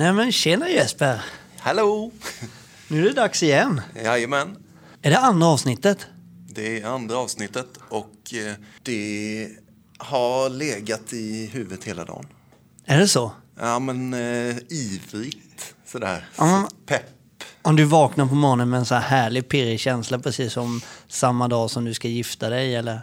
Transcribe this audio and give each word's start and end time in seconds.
Nej 0.00 0.12
men 0.12 0.32
tjena 0.32 0.68
Jesper! 0.68 1.22
Hallå! 1.58 2.10
Nu 2.88 3.00
är 3.00 3.04
det 3.04 3.12
dags 3.12 3.42
igen. 3.42 3.80
Jajamän. 4.04 4.56
Är 5.02 5.10
det 5.10 5.18
andra 5.18 5.46
avsnittet? 5.46 6.06
Det 6.48 6.80
är 6.80 6.86
andra 6.86 7.16
avsnittet 7.16 7.66
och 7.88 8.34
eh, 8.34 8.54
det 8.82 9.48
har 9.98 10.48
legat 10.50 11.12
i 11.12 11.46
huvudet 11.52 11.84
hela 11.84 12.04
dagen. 12.04 12.26
Är 12.84 12.98
det 12.98 13.08
så? 13.08 13.32
Ja, 13.58 13.78
men 13.78 14.14
eh, 14.14 14.56
ivrigt 14.70 15.74
sådär. 15.86 16.28
Men- 16.38 16.62
Så 16.62 16.68
Pepp. 16.86 17.04
Om 17.62 17.76
du 17.76 17.84
vaknar 17.84 18.26
på 18.26 18.34
morgonen 18.34 18.70
med 18.70 18.78
en 18.78 18.86
så 18.86 18.94
här 18.94 19.02
härlig 19.22 19.48
pirrig 19.48 19.80
känsla 19.80 20.18
precis 20.18 20.52
som 20.52 20.80
samma 21.08 21.48
dag 21.48 21.70
som 21.70 21.84
du 21.84 21.94
ska 21.94 22.08
gifta 22.08 22.50
dig 22.50 22.76
eller? 22.76 23.00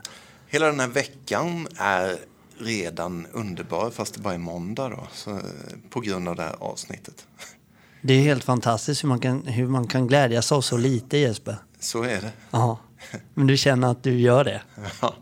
Hela 0.48 0.66
den 0.66 0.80
här 0.80 0.88
veckan 0.88 1.68
är 1.78 2.16
redan 2.60 3.28
underbar, 3.32 3.92
fast 3.92 4.14
det 4.14 4.20
bara 4.20 4.34
är 4.34 4.38
måndag 4.38 4.90
då. 4.90 5.08
Så, 5.14 5.40
på 5.90 6.00
grund 6.00 6.28
av 6.28 6.36
det 6.36 6.44
här 6.44 6.56
avsnittet. 6.60 7.28
Det 8.02 8.14
är 8.14 8.22
helt 8.22 8.44
fantastiskt 8.44 9.04
hur 9.04 9.10
man 9.10 9.20
kan, 9.20 9.48
hur 9.48 9.68
man 9.68 9.88
kan 9.88 10.08
glädjas 10.08 10.52
av 10.52 10.62
så 10.62 10.78
lite 10.78 11.18
Jesper. 11.18 11.56
Så 11.80 12.04
är 12.04 12.22
det. 12.22 12.32
Ja. 12.52 12.80
Men 13.34 13.48
du 13.48 13.58
känner 13.58 13.92
att 13.92 14.04
du 14.04 14.20
gör 14.20 14.44
det. 14.44 14.62
Ja. 15.02 15.16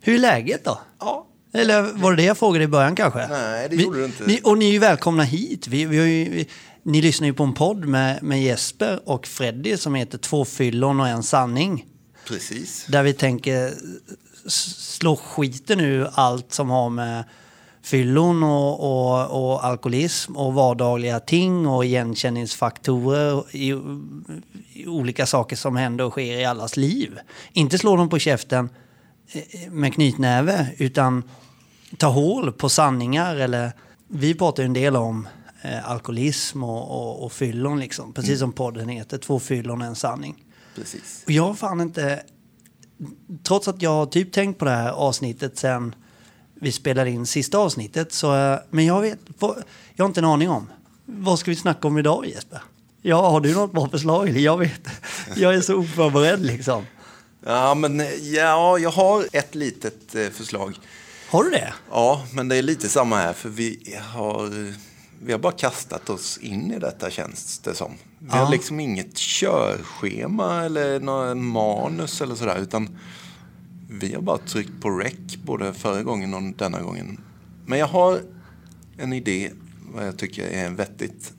Hur 0.00 0.14
är 0.14 0.18
läget 0.18 0.64
då? 0.64 0.80
ja. 1.00 1.28
Eller 1.54 1.82
var 1.82 2.10
det 2.10 2.16
det 2.16 2.22
jag 2.22 2.38
frågade 2.38 2.64
i 2.64 2.68
början 2.68 2.96
kanske? 2.96 3.28
Nej, 3.28 3.68
det 3.68 3.76
vi, 3.76 3.82
gjorde 3.82 3.98
du 3.98 4.04
inte. 4.04 4.24
Ni, 4.26 4.40
och 4.44 4.58
ni 4.58 4.68
är 4.68 4.72
ju 4.72 4.78
välkomna 4.78 5.22
hit. 5.22 5.66
Vi, 5.66 5.84
vi 5.84 5.98
vi, 5.98 6.48
ni 6.82 7.02
lyssnar 7.02 7.26
ju 7.26 7.34
på 7.34 7.42
en 7.42 7.54
podd 7.54 7.84
med, 7.84 8.22
med 8.22 8.42
Jesper 8.42 9.00
och 9.04 9.26
Freddy 9.26 9.76
som 9.76 9.94
heter 9.94 10.18
Två 10.18 10.44
fyllon 10.44 11.00
och 11.00 11.08
en 11.08 11.22
sanning. 11.22 11.86
Precis. 12.26 12.86
Där 12.88 13.02
vi 13.02 13.12
tänker 13.12 13.74
slå 14.46 15.16
skiten 15.16 15.80
ur 15.80 16.08
allt 16.14 16.52
som 16.52 16.70
har 16.70 16.90
med 16.90 17.24
fyllon 17.82 18.42
och, 18.42 18.80
och, 18.80 19.52
och 19.52 19.64
alkoholism 19.64 20.36
och 20.36 20.54
vardagliga 20.54 21.20
ting 21.20 21.66
och 21.66 21.84
igenkänningsfaktorer 21.84 23.56
i, 23.56 23.74
i 24.72 24.86
olika 24.86 25.26
saker 25.26 25.56
som 25.56 25.76
händer 25.76 26.04
och 26.04 26.12
sker 26.12 26.40
i 26.40 26.44
allas 26.44 26.76
liv. 26.76 27.18
Inte 27.52 27.78
slå 27.78 27.96
dem 27.96 28.08
på 28.08 28.18
käften 28.18 28.68
eh, 29.32 29.70
med 29.70 29.94
knytnäve 29.94 30.68
utan 30.78 31.22
ta 31.96 32.06
hål 32.06 32.52
på 32.52 32.68
sanningar 32.68 33.36
eller 33.36 33.72
vi 34.08 34.34
pratar 34.34 34.62
ju 34.62 34.66
en 34.66 34.72
del 34.72 34.96
om 34.96 35.28
eh, 35.62 35.90
alkoholism 35.90 36.64
och, 36.64 36.90
och, 36.90 37.24
och 37.24 37.32
fyllon 37.32 37.80
liksom. 37.80 38.12
Precis 38.12 38.38
som 38.38 38.52
podden 38.52 38.88
heter, 38.88 39.18
två 39.18 39.38
fyllon 39.38 39.80
och 39.80 39.86
en 39.86 39.94
sanning. 39.94 40.44
Precis. 40.74 41.22
Och 41.26 41.32
jag 41.32 41.42
har 41.42 41.54
fan 41.54 41.80
inte... 41.80 42.22
Trots 43.42 43.68
att 43.68 43.82
jag 43.82 43.90
har 43.90 44.06
typ 44.06 44.32
tänkt 44.32 44.58
på 44.58 44.64
det 44.64 44.70
här 44.70 44.90
avsnittet 44.90 45.58
sen 45.58 45.94
vi 46.54 46.72
spelade 46.72 47.10
in 47.10 47.26
sista 47.26 47.58
avsnittet. 47.58 48.12
Så, 48.12 48.36
eh, 48.36 48.58
men 48.70 48.86
jag 48.86 49.00
vet... 49.00 49.18
Jag 49.94 50.04
har 50.04 50.06
inte 50.06 50.20
en 50.20 50.24
aning 50.24 50.50
om. 50.50 50.70
Vad 51.04 51.38
ska 51.38 51.50
vi 51.50 51.56
snacka 51.56 51.88
om 51.88 51.98
idag 51.98 52.26
Jesper? 52.26 52.62
Ja, 53.02 53.30
har 53.30 53.40
du 53.40 53.54
något 53.54 53.72
bra 53.72 53.88
förslag? 53.88 54.28
Jag 54.28 54.58
vet 54.58 54.88
Jag 55.36 55.54
är 55.54 55.60
så 55.60 55.74
oförberedd 55.74 56.40
liksom. 56.40 56.86
Ja, 57.46 57.74
men 57.74 58.02
ja, 58.20 58.78
jag 58.78 58.90
har 58.90 59.26
ett 59.32 59.54
litet 59.54 60.14
eh, 60.14 60.28
förslag. 60.28 60.78
Har 61.28 61.44
du 61.44 61.50
det? 61.50 61.72
Ja, 61.90 62.26
men 62.32 62.48
det 62.48 62.56
är 62.56 62.62
lite 62.62 62.88
samma 62.88 63.16
här, 63.16 63.32
för 63.32 63.48
vi 63.48 63.98
har, 64.12 64.72
vi 65.24 65.32
har 65.32 65.38
bara 65.38 65.52
kastat 65.52 66.10
oss 66.10 66.38
in 66.38 66.72
i 66.72 66.78
detta 66.78 67.10
känns 67.10 67.58
det 67.58 67.74
som. 67.74 67.92
Vi 68.18 68.26
Ja. 68.30 68.34
har 68.36 68.50
liksom 68.50 68.80
inget 68.80 69.16
körschema 69.16 70.64
eller 70.64 71.00
någon 71.00 71.44
manus 71.46 72.20
eller 72.20 72.34
sådär, 72.34 72.58
utan 72.62 72.98
vi 73.90 74.14
har 74.14 74.22
bara 74.22 74.38
tryckt 74.38 74.80
på 74.80 74.90
rec 74.90 75.36
både 75.44 75.74
förra 75.74 76.02
gången 76.02 76.34
och 76.34 76.42
denna 76.42 76.80
gången. 76.82 77.20
Men 77.66 77.78
jag 77.78 77.86
har 77.86 78.20
en 78.98 79.12
idé 79.12 79.50
vad 79.94 80.06
jag 80.06 80.16
tycker 80.18 80.46
är 80.48 80.70
vettigt 80.70 81.32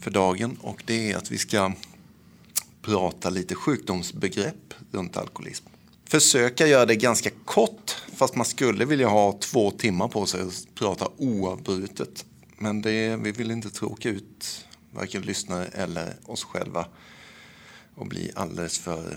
för 0.00 0.10
dagen 0.10 0.56
och 0.60 0.82
det 0.86 1.12
är 1.12 1.16
att 1.16 1.30
vi 1.30 1.38
ska 1.38 1.72
prata 2.82 3.30
lite 3.30 3.54
sjukdomsbegrepp 3.54 4.74
runt 4.92 5.16
alkoholism. 5.16 5.64
Försöka 6.08 6.66
göra 6.66 6.86
det 6.86 6.96
ganska 6.96 7.30
kort, 7.44 7.96
fast 8.16 8.34
man 8.36 8.46
skulle 8.46 8.84
vilja 8.84 9.08
ha 9.08 9.32
två 9.40 9.70
timmar 9.70 10.08
på 10.08 10.26
sig 10.26 10.40
att 10.42 10.66
prata 10.74 11.08
oavbrutet. 11.16 12.24
Men 12.62 12.82
det, 12.82 13.16
vi 13.16 13.32
vill 13.32 13.50
inte 13.50 13.70
tråka 13.70 14.08
ut 14.08 14.66
varken 14.90 15.22
lyssnare 15.22 15.64
eller 15.66 16.12
oss 16.26 16.44
själva 16.44 16.84
och 17.94 18.06
bli 18.06 18.30
alldeles 18.36 18.78
för 18.78 19.16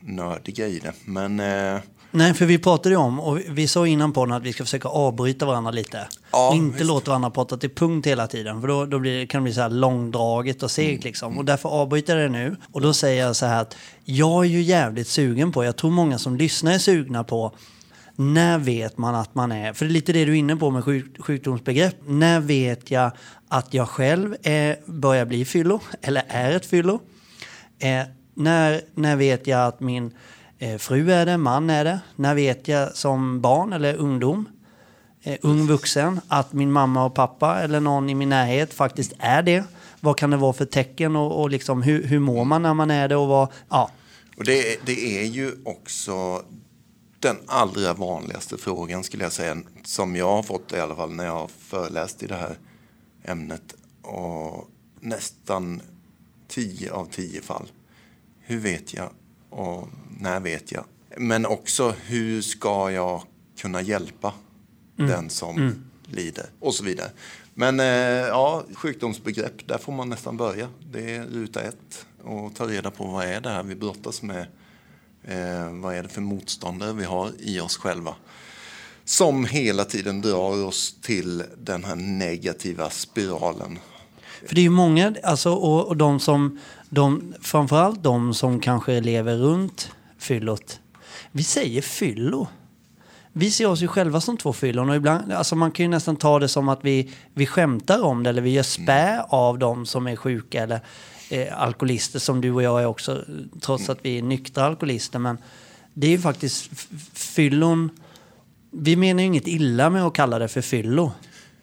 nördiga 0.00 0.66
i 0.66 0.78
det. 0.78 0.92
Men 1.04 1.40
eh, 1.40 1.80
Nej, 2.10 2.34
för 2.34 2.46
vi 2.46 2.58
pratade 2.58 2.90
ju 2.94 2.96
om, 2.96 3.20
och 3.20 3.38
vi 3.48 3.68
sa 3.68 3.86
innan 3.86 4.12
på 4.12 4.22
att 4.24 4.42
vi 4.42 4.52
ska 4.52 4.64
försöka 4.64 4.88
avbryta 4.88 5.46
varandra 5.46 5.70
lite. 5.70 6.08
Ja, 6.32 6.48
och 6.48 6.54
inte 6.56 6.76
visst. 6.78 6.86
låta 6.88 7.10
varandra 7.10 7.30
prata 7.30 7.56
till 7.56 7.70
punkt 7.70 8.06
hela 8.06 8.26
tiden. 8.26 8.60
För 8.60 8.68
då, 8.68 8.86
då 8.86 8.98
blir, 8.98 9.26
kan 9.26 9.40
det 9.40 9.44
bli 9.44 9.52
så 9.52 9.60
här 9.60 9.70
långdraget 9.70 10.62
och 10.62 10.78
Mm. 10.78 10.90
segt 10.90 11.04
liksom. 11.04 11.38
Och 11.38 11.44
därför 11.44 11.68
avbryter 11.68 12.16
jag 12.16 12.30
det 12.30 12.38
nu. 12.38 12.56
Och 12.72 12.80
då 12.80 12.94
säger 12.94 13.26
jag 13.26 13.36
så 13.36 13.46
här 13.46 13.60
att 13.62 13.76
jag 14.04 14.44
är 14.44 14.48
ju 14.48 14.62
jävligt 14.62 15.08
sugen 15.08 15.52
på, 15.52 15.64
jag 15.64 15.76
tror 15.76 15.90
många 15.90 16.18
som 16.18 16.36
lyssnar 16.36 16.72
är 16.72 16.78
sugna 16.78 17.24
på, 17.24 17.52
när 18.20 18.58
vet 18.58 18.98
man 18.98 19.14
att 19.14 19.34
man 19.34 19.52
är, 19.52 19.72
för 19.72 19.84
det 19.84 19.90
är 19.90 19.92
lite 19.92 20.12
det 20.12 20.24
du 20.24 20.32
är 20.32 20.36
inne 20.36 20.56
på 20.56 20.70
med 20.70 20.84
sjuk, 20.84 21.24
sjukdomsbegrepp. 21.24 21.96
När 22.06 22.40
vet 22.40 22.90
jag 22.90 23.10
att 23.48 23.74
jag 23.74 23.88
själv 23.88 24.36
är, 24.42 24.76
börjar 24.86 25.24
bli 25.24 25.44
fyllo, 25.44 25.80
eller 26.02 26.22
är 26.28 26.52
ett 26.52 26.66
fyllo? 26.66 27.00
Eh, 27.78 28.02
när, 28.34 28.80
när 28.94 29.16
vet 29.16 29.46
jag 29.46 29.66
att 29.66 29.80
min 29.80 30.12
eh, 30.58 30.78
fru 30.78 31.12
är 31.12 31.26
det, 31.26 31.36
man 31.36 31.70
är 31.70 31.84
det? 31.84 32.00
När 32.16 32.34
vet 32.34 32.68
jag 32.68 32.96
som 32.96 33.40
barn 33.40 33.72
eller 33.72 33.96
ungdom, 33.96 34.48
eh, 35.22 35.38
ung 35.42 35.66
vuxen, 35.66 36.20
att 36.28 36.52
min 36.52 36.72
mamma 36.72 37.04
och 37.04 37.14
pappa 37.14 37.60
eller 37.60 37.80
någon 37.80 38.10
i 38.10 38.14
min 38.14 38.28
närhet 38.28 38.74
faktiskt 38.74 39.12
är 39.18 39.42
det? 39.42 39.64
Vad 40.00 40.16
kan 40.16 40.30
det 40.30 40.36
vara 40.36 40.52
för 40.52 40.64
tecken 40.64 41.16
och, 41.16 41.40
och 41.42 41.50
liksom, 41.50 41.82
hur, 41.82 42.06
hur 42.06 42.18
mår 42.18 42.44
man 42.44 42.62
när 42.62 42.74
man 42.74 42.90
är 42.90 43.08
det? 43.08 43.16
Och 43.16 43.28
vad, 43.28 43.48
ja. 43.68 43.90
Och 44.36 44.44
det, 44.44 44.86
det 44.86 45.20
är 45.20 45.24
ju 45.24 45.52
också 45.64 46.42
den 47.20 47.36
allra 47.46 47.94
vanligaste 47.94 48.58
frågan 48.58 49.04
skulle 49.04 49.22
jag 49.22 49.32
säga, 49.32 49.56
som 49.84 50.16
jag 50.16 50.30
har 50.30 50.42
fått 50.42 50.72
i 50.72 50.80
alla 50.80 50.96
fall 50.96 51.12
när 51.12 51.24
jag 51.24 51.32
har 51.32 51.48
föreläst 51.48 52.22
i 52.22 52.26
det 52.26 52.34
här 52.34 52.58
ämnet. 53.24 53.74
Och 54.02 54.70
nästan 55.00 55.82
10 56.48 56.92
av 56.92 57.04
10 57.10 57.42
fall. 57.42 57.70
Hur 58.40 58.58
vet 58.58 58.94
jag 58.94 59.10
och 59.50 59.88
när 60.20 60.40
vet 60.40 60.72
jag? 60.72 60.84
Men 61.16 61.46
också 61.46 61.94
hur 62.06 62.42
ska 62.42 62.90
jag 62.90 63.22
kunna 63.56 63.82
hjälpa 63.82 64.32
den 64.96 65.30
som 65.30 65.84
lider 66.04 66.46
och 66.60 66.74
så 66.74 66.84
vidare. 66.84 67.10
Men 67.54 67.80
eh, 67.80 67.86
ja, 68.26 68.64
sjukdomsbegrepp, 68.74 69.68
där 69.68 69.78
får 69.78 69.92
man 69.92 70.08
nästan 70.08 70.36
börja. 70.36 70.68
Det 70.92 71.16
är 71.16 71.24
ruta 71.24 71.62
ett 71.62 72.06
och 72.22 72.54
ta 72.54 72.66
reda 72.66 72.90
på 72.90 73.04
vad 73.04 73.24
är 73.24 73.40
det 73.40 73.48
här 73.48 73.62
vi 73.62 73.74
brottas 73.74 74.22
med. 74.22 74.46
Eh, 75.28 75.70
vad 75.70 75.94
är 75.94 76.02
det 76.02 76.08
för 76.08 76.20
motståndare 76.20 76.92
vi 76.92 77.04
har 77.04 77.30
i 77.38 77.60
oss 77.60 77.76
själva. 77.76 78.14
Som 79.04 79.44
hela 79.44 79.84
tiden 79.84 80.20
drar 80.20 80.64
oss 80.64 80.94
till 81.02 81.42
den 81.58 81.84
här 81.84 81.96
negativa 81.96 82.90
spiralen. 82.90 83.78
För 84.46 84.54
det 84.54 84.60
är 84.60 84.62
ju 84.62 84.70
många, 84.70 85.14
alltså, 85.22 85.52
och, 85.52 85.86
och 85.86 85.96
de 85.96 86.20
som, 86.20 86.60
de, 86.88 87.34
framförallt 87.40 88.02
de 88.02 88.34
som 88.34 88.60
kanske 88.60 89.00
lever 89.00 89.36
runt 89.36 89.92
fyllot. 90.18 90.80
Vi 91.32 91.42
säger 91.42 91.82
fyllo. 91.82 92.46
Vi 93.32 93.50
ser 93.50 93.66
oss 93.66 93.82
ju 93.82 93.88
själva 93.88 94.20
som 94.20 94.36
två 94.36 94.52
fyllon 94.52 94.90
och 94.90 94.96
ibland, 94.96 95.32
alltså 95.32 95.56
man 95.56 95.70
kan 95.70 95.84
ju 95.84 95.90
nästan 95.90 96.16
ta 96.16 96.38
det 96.38 96.48
som 96.48 96.68
att 96.68 96.84
vi, 96.84 97.10
vi 97.34 97.46
skämtar 97.46 98.02
om 98.02 98.22
det 98.22 98.30
eller 98.30 98.42
vi 98.42 98.50
gör 98.50 98.62
spä 98.62 99.22
av 99.28 99.58
de 99.58 99.86
som 99.86 100.06
är 100.06 100.16
sjuka 100.16 100.62
eller 100.62 100.80
eh, 101.30 101.60
alkoholister 101.62 102.18
som 102.18 102.40
du 102.40 102.50
och 102.52 102.62
jag 102.62 102.82
är 102.82 102.86
också, 102.86 103.24
trots 103.60 103.88
att 103.88 103.98
vi 104.02 104.18
är 104.18 104.22
nyktra 104.22 104.64
alkoholister. 104.64 105.18
Men 105.18 105.38
det 105.94 106.06
är 106.06 106.10
ju 106.10 106.18
faktiskt 106.18 106.70
fyllon, 107.12 107.90
vi 108.70 108.96
menar 108.96 109.20
ju 109.20 109.26
inget 109.26 109.46
illa 109.46 109.90
med 109.90 110.04
att 110.04 110.14
kalla 110.14 110.38
det 110.38 110.48
för 110.48 110.60
fyllo. 110.60 111.12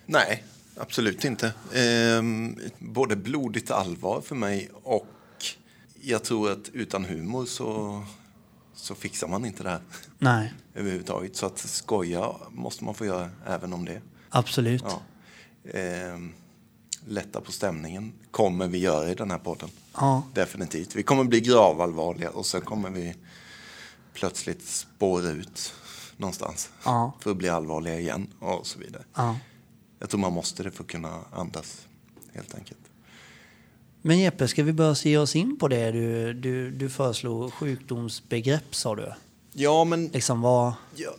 Nej, 0.06 0.44
absolut 0.78 1.26
inte. 1.26 1.54
Ehm, 1.74 2.60
både 2.80 3.16
blodigt 3.16 3.72
allvar 3.72 4.22
för 4.22 4.36
mig 4.36 4.70
och 4.84 5.08
jag 6.02 6.24
tror 6.24 6.52
att 6.52 6.70
utan 6.74 7.06
humor 7.06 7.46
så, 7.46 8.04
så 8.76 8.96
fixar 8.96 9.28
man 9.28 9.46
inte 9.46 9.64
det 9.64 9.70
här 9.70 9.80
Nej, 10.20 10.54
överhuvudtaget. 10.76 11.36
Så 11.36 11.46
att 11.46 11.58
skoja 11.60 12.32
måste 12.52 12.84
man 12.84 12.94
få 12.96 13.06
göra 13.06 13.30
även 13.48 13.74
om 13.74 13.86
det. 13.86 14.02
absolut. 14.30 14.84
Ja. 14.88 15.02
Ehm, 15.80 16.34
lätta 17.08 17.42
på 17.42 17.52
stämningen 17.52 18.14
kommer 18.32 18.68
vi 18.68 18.78
göra 18.78 19.12
i 19.12 19.16
den 19.16 19.32
här 19.32 19.38
podden. 19.38 19.70
Ja. 19.94 20.24
Definitivt. 20.34 20.96
Vi 20.96 21.04
kommer 21.04 21.24
bli 21.24 21.42
gravallvarliga 21.42 22.30
och 22.30 22.46
sen 22.46 22.62
kommer 22.62 22.90
vi 22.90 23.16
plötsligt 24.14 24.66
spåra 24.66 25.30
ut 25.30 25.74
någonstans. 26.18 26.70
Ja. 26.86 27.14
För 27.20 27.32
att 27.32 27.38
bli 27.38 27.50
allvarliga 27.50 28.00
igen 28.00 28.28
och 28.40 28.68
så 28.68 28.80
vidare. 28.80 29.04
Ja. 29.16 29.38
Jag 30.00 30.10
tror 30.10 30.20
man 30.20 30.34
måste 30.34 30.64
det 30.64 30.72
för 30.72 30.84
att 30.84 30.90
kunna 30.90 31.20
andas, 31.32 31.88
helt 32.34 32.56
enkelt. 32.56 32.80
Men 34.02 34.20
Jeppe, 34.20 34.48
ska 34.48 34.64
vi 34.64 34.74
börja 34.74 34.96
se 34.96 35.18
oss 35.18 35.36
in 35.36 35.58
på 35.60 35.68
det 35.68 35.92
du, 35.92 36.34
du, 36.34 36.72
du 36.72 36.90
föreslog? 36.90 37.54
Sjukdomsbegrepp 37.54 38.76
sa 38.76 38.96
du. 38.96 39.14
Ja, 39.54 39.84
men 39.84 40.08
Liksom 40.08 40.42
vad, 40.42 40.74
ja, 40.96 41.16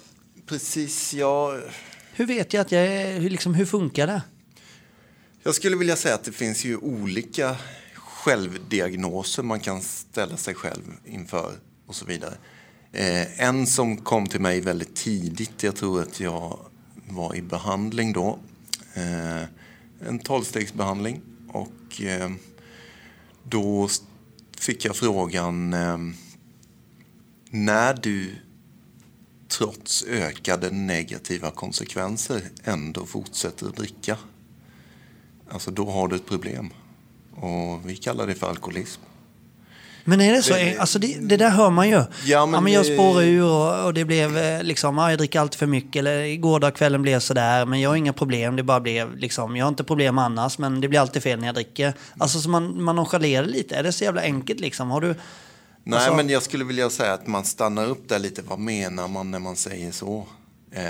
precis. 0.46 1.14
Ja, 1.14 1.60
hur 2.12 2.26
vet 2.26 2.52
jag 2.52 2.60
att 2.60 2.72
jag 2.72 2.86
är, 2.86 3.20
liksom, 3.20 3.54
hur 3.54 3.66
funkar 3.66 4.06
det? 4.06 4.22
Jag 5.46 5.54
skulle 5.54 5.76
vilja 5.76 5.96
säga 5.96 6.14
att 6.14 6.24
det 6.24 6.32
finns 6.32 6.64
ju 6.64 6.76
olika 6.76 7.56
självdiagnoser 7.94 9.42
man 9.42 9.60
kan 9.60 9.82
ställa 9.82 10.36
sig 10.36 10.54
själv 10.54 10.82
inför 11.04 11.52
och 11.86 11.94
så 11.94 12.04
vidare. 12.04 12.34
Eh, 12.92 13.40
en 13.40 13.66
som 13.66 13.96
kom 13.96 14.26
till 14.26 14.40
mig 14.40 14.60
väldigt 14.60 14.96
tidigt, 14.96 15.62
jag 15.62 15.76
tror 15.76 16.02
att 16.02 16.20
jag 16.20 16.58
var 17.08 17.34
i 17.36 17.42
behandling 17.42 18.12
då. 18.12 18.38
Eh, 18.94 19.42
en 20.08 20.18
tolvstegsbehandling 20.18 21.20
och 21.48 22.02
eh, 22.02 22.30
då 23.42 23.88
fick 24.58 24.84
jag 24.84 24.96
frågan 24.96 25.74
eh, 25.74 25.98
när 27.50 27.94
du 27.94 28.34
trots 29.48 30.04
ökade 30.04 30.70
negativa 30.70 31.50
konsekvenser 31.50 32.42
ändå 32.64 33.06
fortsätter 33.06 33.66
att 33.66 33.76
dricka. 33.76 34.18
Alltså 35.50 35.70
då 35.70 35.90
har 35.90 36.08
du 36.08 36.16
ett 36.16 36.26
problem. 36.28 36.70
Och 37.36 37.80
vi 37.90 37.96
kallar 37.96 38.26
det 38.26 38.34
för 38.34 38.48
alkoholism. 38.48 39.00
Men 40.08 40.20
är 40.20 40.32
det 40.32 40.42
så? 40.42 40.54
Det- 40.54 40.78
alltså 40.78 40.98
det, 40.98 41.16
det 41.20 41.36
där 41.36 41.50
hör 41.50 41.70
man 41.70 41.88
ju. 41.88 42.02
Ja, 42.24 42.46
men, 42.46 42.64
men 42.64 42.72
jag 42.72 42.86
spårade 42.86 43.26
ur 43.26 43.44
och, 43.44 43.84
och 43.84 43.94
det 43.94 44.04
blev 44.04 44.36
eh, 44.38 44.62
liksom, 44.62 44.98
ja, 44.98 45.10
jag 45.10 45.18
dricker 45.18 45.40
allt 45.40 45.54
för 45.54 45.66
mycket. 45.66 45.96
Eller 45.96 46.36
gårdagskvällen 46.36 47.02
blev 47.02 47.20
sådär, 47.20 47.66
men 47.66 47.80
jag 47.80 47.90
har 47.90 47.96
inga 47.96 48.12
problem. 48.12 48.56
Det 48.56 48.62
bara 48.62 48.80
blev 48.80 49.16
liksom, 49.16 49.56
jag 49.56 49.64
har 49.64 49.68
inte 49.68 49.84
problem 49.84 50.18
annars, 50.18 50.58
men 50.58 50.80
det 50.80 50.88
blir 50.88 51.00
alltid 51.00 51.22
fel 51.22 51.38
när 51.40 51.46
jag 51.46 51.54
dricker. 51.54 51.94
Alltså 52.18 52.40
så 52.40 52.48
man, 52.48 52.82
man 52.82 52.96
nonchalerar 52.96 53.46
lite. 53.46 53.76
Är 53.76 53.82
det 53.82 53.92
så 53.92 54.04
jävla 54.04 54.20
enkelt 54.22 54.60
liksom? 54.60 54.90
Har 54.90 55.00
du... 55.00 55.14
Nej, 55.84 55.98
Alltså- 55.98 56.14
men 56.16 56.28
jag 56.28 56.42
skulle 56.42 56.64
vilja 56.64 56.90
säga 56.90 57.12
att 57.12 57.26
man 57.26 57.44
stannar 57.44 57.86
upp 57.86 58.08
där 58.08 58.18
lite. 58.18 58.42
Vad 58.42 58.58
menar 58.58 59.08
man 59.08 59.30
när 59.30 59.38
man 59.38 59.56
säger 59.56 59.92
så? 59.92 60.26
Eh, 60.72 60.82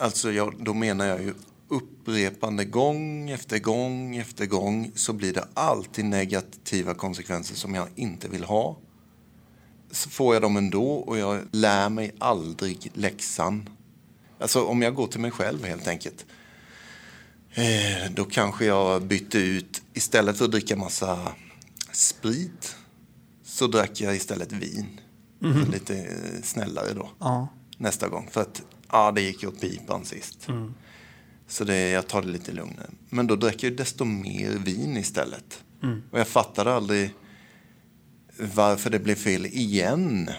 alltså, 0.00 0.32
jag, 0.32 0.54
då 0.58 0.74
menar 0.74 1.06
jag 1.06 1.22
ju 1.22 1.34
upprepande 1.70 2.64
gång 2.64 3.30
efter 3.30 3.58
gång 3.58 4.16
efter 4.16 4.46
gång 4.46 4.92
så 4.94 5.12
blir 5.12 5.32
det 5.32 5.48
alltid 5.54 6.04
negativa 6.04 6.94
konsekvenser 6.94 7.54
som 7.54 7.74
jag 7.74 7.88
inte 7.94 8.28
vill 8.28 8.44
ha. 8.44 8.78
Så 9.90 10.10
får 10.10 10.34
jag 10.34 10.42
dem 10.42 10.56
ändå 10.56 10.92
och 10.92 11.18
jag 11.18 11.40
lär 11.52 11.88
mig 11.88 12.14
aldrig 12.18 12.90
läxan. 12.94 13.68
Alltså 14.38 14.64
om 14.64 14.82
jag 14.82 14.94
går 14.94 15.06
till 15.06 15.20
mig 15.20 15.30
själv 15.30 15.64
helt 15.64 15.88
enkelt. 15.88 16.26
Eh, 17.54 18.10
då 18.14 18.24
kanske 18.24 18.64
jag 18.64 19.02
bytte 19.02 19.38
ut, 19.38 19.82
istället 19.94 20.38
för 20.38 20.44
att 20.44 20.50
dricka 20.50 20.76
massa 20.76 21.32
sprit 21.92 22.76
så 23.44 23.66
drack 23.66 24.00
jag 24.00 24.16
istället 24.16 24.52
vin. 24.52 25.00
Så 25.40 25.70
Lite 25.72 25.98
eh, 25.98 26.42
snällare 26.42 26.92
då 26.94 27.10
Ja. 27.18 27.48
nästa 27.76 28.08
gång. 28.08 28.28
För 28.30 28.40
att 28.40 28.62
ja, 28.92 29.12
det 29.12 29.20
gick 29.20 29.44
åt 29.44 29.60
pipan 29.60 30.04
sist. 30.04 30.48
Mm. 30.48 30.74
Så 31.50 31.64
det, 31.64 31.90
jag 31.90 32.06
tar 32.06 32.22
det 32.22 32.28
lite 32.28 32.52
lugnare. 32.52 32.90
Men 33.08 33.26
då 33.26 33.36
drack 33.36 33.62
jag 33.62 33.76
desto 33.76 34.04
mer 34.04 34.50
vin 34.50 34.96
istället. 34.96 35.64
Mm. 35.82 36.02
Och 36.10 36.18
jag 36.18 36.28
fattade 36.28 36.74
aldrig 36.74 37.14
varför 38.54 38.90
det 38.90 38.98
blev 38.98 39.14
fel 39.14 39.46
igen. 39.46 40.30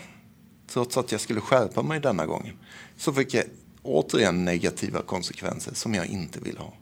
Trots 0.68 0.98
att 0.98 1.12
jag 1.12 1.22
skulle 1.22 1.42
skärpa 1.42 1.84
mig 1.84 2.00
denna 2.00 2.25
gången. 2.25 2.56
Så 2.98 3.13
fick 3.13 3.34
jag 3.34 3.44
återigen 3.81 4.46
negativa 4.46 5.02
konsekvenser 5.02 5.74
som 5.74 5.94
jag 5.94 6.06
inte 6.06 6.40
vill 6.40 6.58
ha. 6.58 6.74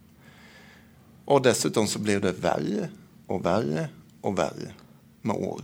Och 1.25 1.41
dessutom 1.41 1.87
så 1.87 1.99
blev 1.99 2.21
det 2.21 2.31
värre 2.31 2.89
och 3.27 3.45
värre 3.45 3.89
och 4.21 4.39
värre 4.39 4.73
med 5.21 5.35
år 5.35 5.61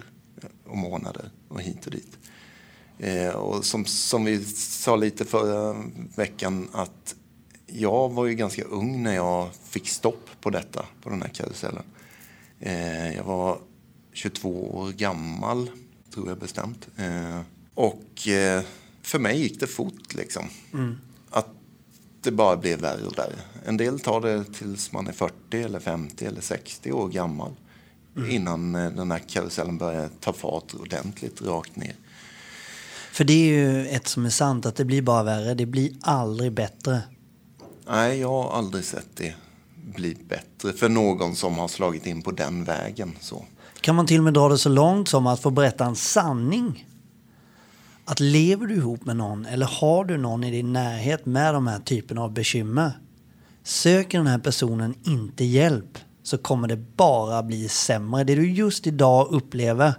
och 0.66 0.78
månader 0.78 1.30
och 1.48 1.62
hit 1.62 1.86
och 1.86 1.92
dit. 1.92 2.18
Eh, 3.00 3.30
och 3.30 3.66
som, 3.66 3.86
som 3.86 4.26
vi 4.26 4.46
sa 4.46 4.96
lite 4.96 5.26
förra 5.26 5.76
veckan 6.16 6.70
att 6.72 7.16
jag 7.68 8.10
var 8.10 8.26
ju 8.26 8.36
ganska 8.36 8.64
ung 8.64 9.04
när 9.04 9.16
jag 9.16 9.50
fick 9.70 9.90
stopp 9.90 10.30
på 10.42 10.50
detta, 10.50 10.86
på 11.02 11.10
den 11.10 11.22
här 11.22 11.30
karusellen. 11.30 11.84
Eh, 12.60 13.16
jag 13.16 13.24
var 13.24 13.60
22 14.14 14.78
år 14.78 14.92
gammal, 14.92 15.70
tror 16.14 16.28
jag 16.28 16.38
bestämt. 16.38 16.88
Eh, 16.98 17.42
och 17.74 18.28
eh, 18.28 18.64
för 19.02 19.20
mig 19.20 19.42
gick 19.42 19.60
det 19.60 19.68
fort 19.68 20.14
liksom. 20.14 20.46
Att 21.30 21.48
det 22.22 22.32
bara 22.32 22.58
blev 22.58 22.80
värre 22.80 23.06
och 23.06 23.18
värre. 23.18 23.40
En 23.66 23.78
del 23.78 24.00
tar 24.00 24.22
det 24.22 24.44
tills 24.44 24.92
man 24.92 25.08
är 25.08 25.12
40 25.12 25.34
eller 25.52 25.80
50 25.80 26.26
eller 26.26 26.42
60 26.42 26.92
år 26.92 27.08
gammal. 27.08 27.52
Innan 28.30 28.76
eh, 28.76 28.92
den 28.92 29.12
här 29.12 29.20
karusellen 29.20 29.78
börjar 29.78 30.10
ta 30.20 30.34
fart 30.34 30.74
ordentligt 30.74 31.42
rakt 31.42 31.76
ner. 31.76 31.96
För 33.12 33.24
det 33.24 33.34
är 33.34 33.48
ju 33.48 33.88
ett 33.88 34.08
som 34.08 34.26
är 34.26 34.30
sant, 34.30 34.66
att 34.66 34.76
det 34.76 34.86
blir 34.86 35.02
bara 35.02 35.24
värre. 35.24 35.54
Det 35.54 35.66
blir 35.66 35.92
aldrig 36.02 36.52
bättre. 36.52 37.02
Nej, 37.88 38.20
jag 38.20 38.30
har 38.30 38.58
aldrig 38.58 38.84
sett 38.84 39.16
det 39.16 39.34
bli 39.76 40.18
bättre 40.30 40.74
för 40.74 40.90
någon 40.90 41.36
som 41.36 41.58
har 41.58 41.68
slagit 41.68 42.06
in 42.06 42.22
på 42.22 42.32
den 42.32 42.64
vägen. 42.64 43.18
Så. 43.20 43.46
Kan 43.82 43.96
man 43.96 44.08
till 44.08 44.18
och 44.18 44.24
med 44.24 44.34
dra 44.34 44.50
det 44.50 44.58
så 44.58 44.70
långt 44.70 45.08
som 45.08 45.28
att 45.28 45.42
få 45.42 45.50
berätta 45.50 45.86
en 45.86 45.96
sanning? 45.96 46.88
Att 48.06 48.20
lever 48.20 48.68
du 48.68 48.76
ihop 48.76 49.06
med 49.06 49.18
någon 49.18 49.46
eller 49.46 49.66
har 49.66 50.06
du 50.06 50.18
någon 50.18 50.44
i 50.44 50.52
din 50.52 50.74
närhet 50.74 51.26
med 51.26 51.54
de 51.54 51.68
här 51.68 51.80
typen 51.80 52.18
av 52.18 52.34
bekymmer. 52.34 52.92
Söker 53.64 54.18
den 54.18 54.28
här 54.28 54.40
personen 54.40 54.96
inte 55.04 55.46
hjälp 55.46 55.98
så 56.24 56.38
kommer 56.38 56.68
det 56.68 56.78
bara 56.78 57.44
bli 57.44 57.68
sämre. 57.70 58.24
Det 58.24 58.36
du 58.36 58.52
just 58.52 58.88
idag 58.88 59.28
upplever 59.32 59.94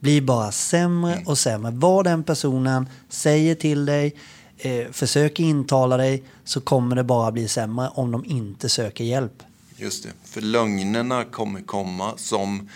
blir 0.00 0.22
bara 0.22 0.52
sämre 0.52 1.22
och 1.26 1.38
sämre. 1.38 1.70
Vad 1.70 2.04
den 2.04 2.24
personen 2.24 2.88
säger 3.08 3.54
till 3.54 3.86
dig, 3.86 4.16
eh, 4.62 4.90
försöker 4.92 5.44
intala 5.44 5.96
dig 5.96 6.22
så 6.44 6.60
kommer 6.60 6.96
det 6.96 7.04
bara 7.04 7.32
bli 7.32 7.48
sämre 7.48 7.88
om 7.88 8.10
de 8.10 8.24
inte 8.24 8.68
söker 8.68 9.04
hjälp. 9.04 9.42
Just 9.76 10.02
det. 10.02 10.12
För 10.24 10.40
lögnerna 10.40 11.24
kommer 11.24 11.60
komma 11.60 12.16
som 12.16 12.68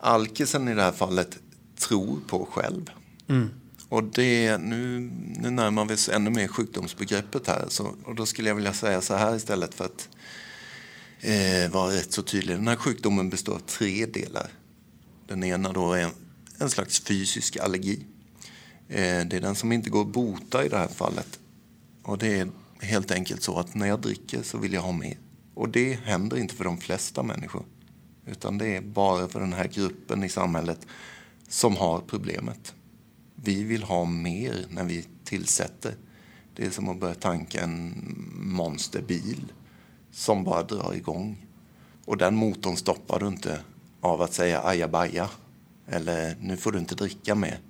alkisen 0.00 0.68
i 0.68 0.74
det 0.74 0.82
här 0.82 0.92
fallet 0.92 1.38
tror 1.78 2.18
på 2.26 2.48
själv. 2.52 2.90
Och 3.88 4.04
det, 4.04 4.58
nu, 4.58 5.10
nu 5.38 5.50
närmar 5.50 5.84
vi 5.84 5.94
oss 5.94 6.08
ännu 6.08 6.30
mer 6.30 6.48
sjukdomsbegreppet 6.48 7.46
här. 7.46 7.64
Så, 7.68 7.94
och 8.04 8.14
då 8.14 8.26
skulle 8.26 8.48
jag 8.48 8.54
vilja 8.54 8.72
säga 8.72 9.00
så 9.00 9.14
här 9.14 9.36
istället 9.36 9.74
för 9.74 9.84
att 9.84 10.08
eh, 11.20 11.70
vara 11.72 11.94
rätt 11.94 12.12
så 12.12 12.22
tydlig. 12.22 12.56
Den 12.56 12.68
här 12.68 12.76
sjukdomen 12.76 13.30
består 13.30 13.54
av 13.54 13.58
tre 13.58 14.06
delar. 14.06 14.50
Den 15.28 15.44
ena 15.44 15.72
då 15.72 15.92
är 15.92 16.02
en, 16.02 16.10
en 16.58 16.70
slags 16.70 17.00
fysisk 17.00 17.56
allergi. 17.56 18.06
Eh, 18.92 19.26
det 19.26 19.36
är 19.36 19.40
den 19.40 19.54
som 19.54 19.72
inte 19.72 19.90
går 19.90 20.00
att 20.00 20.12
bota 20.12 20.64
i 20.64 20.68
det 20.68 20.76
här 20.76 20.88
fallet. 20.88 21.38
Och 22.02 22.18
det 22.18 22.38
är 22.38 22.50
helt 22.80 23.10
enkelt 23.10 23.42
så 23.42 23.58
att 23.58 23.74
när 23.74 23.86
jag 23.86 24.00
dricker 24.00 24.42
så 24.42 24.58
vill 24.58 24.72
jag 24.72 24.82
ha 24.82 24.92
mer. 24.92 25.18
Och 25.54 25.68
det 25.68 25.92
händer 25.92 26.36
inte 26.36 26.54
för 26.54 26.64
de 26.64 26.78
flesta 26.78 27.22
människor. 27.22 27.64
Utan 28.26 28.58
det 28.58 28.76
är 28.76 28.80
bara 28.80 29.28
för 29.28 29.40
den 29.40 29.52
här 29.52 29.68
gruppen 29.68 30.24
i 30.24 30.28
samhället 30.28 30.86
som 31.48 31.76
har 31.76 32.00
problemet. 32.00 32.74
Vi 33.34 33.64
vill 33.64 33.82
ha 33.82 34.04
mer 34.04 34.66
när 34.70 34.84
vi 34.84 35.06
tillsätter. 35.24 35.94
Det 36.54 36.66
är 36.66 36.70
som 36.70 36.88
att 36.88 37.00
börja 37.00 37.14
tanka 37.14 37.60
en 37.60 37.94
monsterbil 38.36 39.52
som 40.12 40.44
bara 40.44 40.62
drar 40.62 40.94
igång. 40.94 41.46
Och 42.04 42.16
den 42.16 42.36
motorn 42.36 42.76
stoppar 42.76 43.20
du 43.20 43.26
inte 43.26 43.60
av 44.00 44.22
att 44.22 44.34
säga 44.34 44.62
ajabaja. 44.62 45.30
Eller 45.86 46.36
nu 46.40 46.56
får 46.56 46.72
du 46.72 46.78
inte 46.78 46.94
dricka 46.94 47.34
mer. 47.34 47.60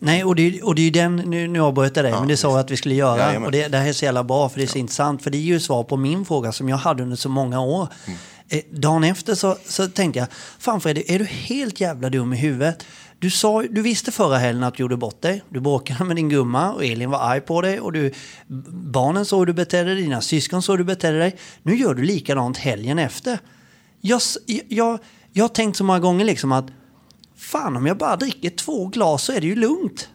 Nej, 0.00 0.24
och 0.24 0.34
det, 0.34 0.62
och 0.62 0.74
det 0.74 0.82
är 0.82 0.84
ju 0.84 0.90
den, 0.90 1.16
nu, 1.16 1.48
nu 1.48 1.60
avbröt 1.60 1.96
jag 1.96 2.04
dig, 2.04 2.12
Ja, 2.12 2.18
men 2.18 2.28
det 2.28 2.36
sa 2.36 2.50
jag 2.50 2.60
att 2.60 2.70
vi 2.70 2.76
skulle 2.76 2.94
göra. 2.94 3.18
Jajamän. 3.18 3.46
och 3.46 3.52
det, 3.52 3.68
det 3.68 3.78
här 3.78 3.88
är 3.88 3.92
så 3.92 4.04
jävla 4.04 4.24
bra, 4.24 4.48
för 4.48 4.58
det 4.58 4.64
är 4.64 4.66
så 4.66 4.78
intressant. 4.78 5.22
För 5.22 5.30
det 5.30 5.38
är 5.38 5.42
ju 5.42 5.60
svar 5.60 5.84
på 5.84 5.96
min 5.96 6.24
fråga 6.24 6.52
som 6.52 6.68
jag 6.68 6.76
hade 6.76 7.02
under 7.02 7.16
så 7.16 7.28
många 7.28 7.60
år. 7.60 7.88
Mm. 8.06 8.18
Eh, 8.48 8.60
dagen 8.70 9.04
efter 9.04 9.34
så, 9.34 9.56
så 9.64 9.88
tänkte 9.88 10.18
jag, 10.18 10.28
fan 10.58 10.80
Fredrik, 10.80 11.10
är 11.10 11.18
du 11.18 11.24
helt 11.24 11.80
jävla 11.80 12.10
dum 12.10 12.32
i 12.32 12.36
huvudet? 12.36 12.86
Du, 13.18 13.30
sa, 13.30 13.62
du 13.62 13.82
visste 13.82 14.12
förra 14.12 14.38
helgen 14.38 14.64
att 14.64 14.74
du 14.74 14.82
gjorde 14.82 14.96
bort 14.96 15.22
dig. 15.22 15.42
Du 15.48 15.60
bråkade 15.60 16.04
med 16.04 16.16
din 16.16 16.28
gumma 16.28 16.72
och 16.72 16.84
Elin 16.84 17.10
var 17.10 17.18
arg 17.18 17.40
på 17.40 17.62
dig. 17.62 17.80
Och 17.80 17.92
du, 17.92 18.12
barnen 18.68 19.24
såg 19.24 19.38
hur 19.38 19.46
du 19.46 19.52
betedde 19.52 19.94
dig, 19.94 20.02
dina 20.02 20.20
syskon 20.20 20.62
såg 20.62 20.72
hur 20.72 20.78
du 20.78 20.84
betedde 20.84 21.18
dig. 21.18 21.36
Nu 21.62 21.76
gör 21.76 21.94
du 21.94 22.02
likadant 22.02 22.56
helgen 22.56 22.98
efter. 22.98 23.38
Jag, 24.00 24.20
jag, 24.68 24.98
jag 25.32 25.44
har 25.44 25.48
tänkt 25.48 25.76
så 25.76 25.84
många 25.84 25.98
gånger 25.98 26.24
liksom 26.24 26.52
att 26.52 26.66
Fan, 27.38 27.76
om 27.76 27.86
jag 27.86 27.98
bara 27.98 28.16
dricker 28.16 28.50
två 28.50 28.86
glas 28.86 29.24
så 29.24 29.32
är 29.32 29.40
det 29.40 29.46
ju 29.46 29.54
lugnt. 29.54 30.08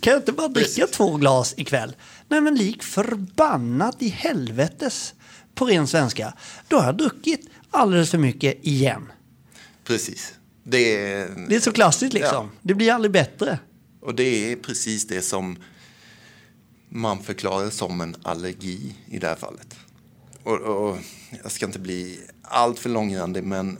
Kan 0.00 0.12
jag 0.12 0.16
inte 0.16 0.32
bara 0.32 0.48
dricka 0.48 0.86
två 0.86 1.16
glas 1.16 1.54
ikväll? 1.56 1.96
Nej, 2.28 2.40
men 2.40 2.54
lik 2.54 2.82
förbannat 2.82 4.02
i 4.02 4.08
helvetes 4.08 5.14
på 5.54 5.66
ren 5.66 5.86
svenska. 5.86 6.34
Då 6.68 6.76
har 6.76 6.86
jag 6.86 6.96
druckit 6.96 7.48
alldeles 7.70 8.10
för 8.10 8.18
mycket 8.18 8.66
igen. 8.66 9.12
Precis. 9.84 10.34
Det 10.62 11.02
är, 11.02 11.46
Det 11.48 11.56
är 11.56 11.60
så 11.60 11.72
klassiskt 11.72 12.12
liksom. 12.12 12.50
Ja. 12.52 12.58
Det 12.62 12.74
blir 12.74 12.92
aldrig 12.92 13.12
bättre. 13.12 13.58
Och 14.00 14.14
det 14.14 14.52
är 14.52 14.56
precis 14.56 15.06
det 15.06 15.22
som 15.22 15.56
man 16.88 17.22
förklarar 17.22 17.70
som 17.70 18.00
en 18.00 18.16
allergi 18.22 18.94
i 19.06 19.18
det 19.18 19.26
här 19.26 19.36
fallet. 19.36 19.76
Och, 20.42 20.60
och 20.60 20.98
jag 21.42 21.52
ska 21.52 21.66
inte 21.66 21.78
bli 21.78 22.20
allt 22.42 22.78
för 22.78 22.90
långrandig 22.90 23.44
men 23.44 23.78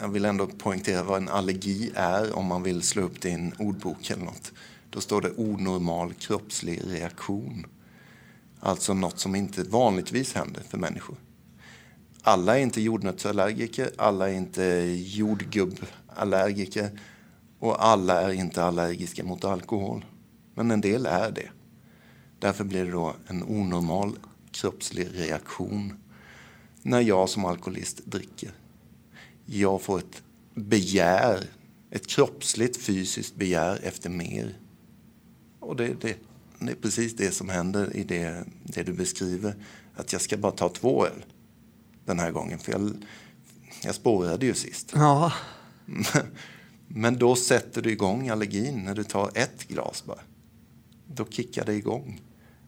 jag 0.00 0.08
vill 0.08 0.24
ändå 0.24 0.46
poängtera 0.46 1.02
vad 1.02 1.22
en 1.22 1.28
allergi 1.28 1.90
är 1.94 2.36
om 2.36 2.46
man 2.46 2.62
vill 2.62 2.82
slå 2.82 3.02
upp 3.02 3.20
det 3.20 3.28
i 3.28 3.32
en 3.32 3.54
ordbok 3.58 4.10
eller 4.10 4.24
något. 4.24 4.52
Då 4.90 5.00
står 5.00 5.20
det 5.20 5.32
onormal 5.36 6.14
kroppslig 6.14 6.82
reaktion. 6.84 7.66
Alltså 8.60 8.94
något 8.94 9.18
som 9.18 9.34
inte 9.34 9.62
vanligtvis 9.62 10.34
händer 10.34 10.62
för 10.62 10.78
människor. 10.78 11.16
alla 12.22 12.58
är 12.58 12.62
inte 12.62 12.80
jordnötsallergiker, 12.80 13.90
alla 13.98 14.30
är 14.30 14.34
inte 14.34 14.64
jordgubballergiker 14.96 17.00
och 17.58 17.84
alla 17.84 18.22
är 18.22 18.32
inte 18.32 18.64
allergiska 18.64 19.24
mot 19.24 19.44
alkohol. 19.44 20.04
Men 20.54 20.70
en 20.70 20.80
del 20.80 21.06
är 21.06 21.30
det. 21.30 21.50
Därför 22.38 22.64
blir 22.64 22.84
det 22.84 22.90
då 22.90 23.14
en 23.26 23.42
onormal 23.42 24.18
kroppslig 24.50 25.08
reaktion 25.14 25.92
när 26.82 27.00
jag 27.00 27.28
som 27.28 27.44
alkoholist 27.44 28.00
dricker. 28.04 28.50
Jag 29.50 29.82
får 29.82 29.98
ett 29.98 30.22
begär, 30.54 31.44
ett 31.90 32.06
kroppsligt 32.06 32.76
fysiskt 32.82 33.34
begär 33.36 33.80
efter 33.82 34.10
mer. 34.10 34.58
Och 35.60 35.76
det, 35.76 35.86
det, 36.00 36.16
det 36.58 36.70
är 36.70 36.74
precis 36.74 37.16
det 37.16 37.30
som 37.30 37.48
händer 37.48 37.96
i 37.96 38.04
det, 38.04 38.44
det 38.64 38.82
du 38.82 38.92
beskriver. 38.92 39.54
Att 39.96 40.12
jag 40.12 40.22
ska 40.22 40.36
bara 40.36 40.52
ta 40.52 40.68
två 40.68 41.06
öl 41.06 41.24
den 42.04 42.18
här 42.18 42.30
gången. 42.30 42.58
För 42.58 42.72
jag, 42.72 42.92
jag 43.82 43.94
spårade 43.94 44.46
ju 44.46 44.54
sist. 44.54 44.92
Ja. 44.94 45.32
Men 46.88 47.18
då 47.18 47.36
sätter 47.36 47.82
du 47.82 47.90
igång 47.90 48.28
allergin 48.28 48.84
när 48.84 48.94
du 48.94 49.04
tar 49.04 49.30
ett 49.34 49.68
glas 49.68 50.04
bara. 50.06 50.20
Då 51.14 51.26
kickar 51.26 51.64
det 51.64 51.74
igång. 51.74 52.20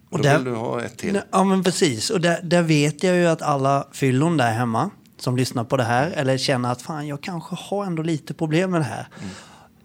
Och, 0.06 0.12
Och 0.12 0.18
då 0.18 0.22
där- 0.24 0.36
vill 0.38 0.44
du 0.44 0.54
ha 0.54 0.82
ett 0.82 0.98
till. 0.98 1.20
Ja 1.30 1.44
men 1.44 1.64
precis. 1.64 2.10
Och 2.10 2.20
där, 2.20 2.42
där 2.42 2.62
vet 2.62 3.02
jag 3.02 3.16
ju 3.16 3.26
att 3.26 3.42
alla 3.42 3.88
fyllon 3.92 4.36
där 4.36 4.52
hemma 4.52 4.90
som 5.22 5.36
lyssnar 5.36 5.64
på 5.64 5.76
det 5.76 5.84
här 5.84 6.10
eller 6.10 6.38
känner 6.38 6.72
att 6.72 6.82
fan 6.82 7.06
jag 7.06 7.20
kanske 7.20 7.56
har 7.58 7.84
ändå 7.84 8.02
lite 8.02 8.34
problem 8.34 8.70
med 8.70 8.80
det 8.80 8.84
här. 8.84 9.08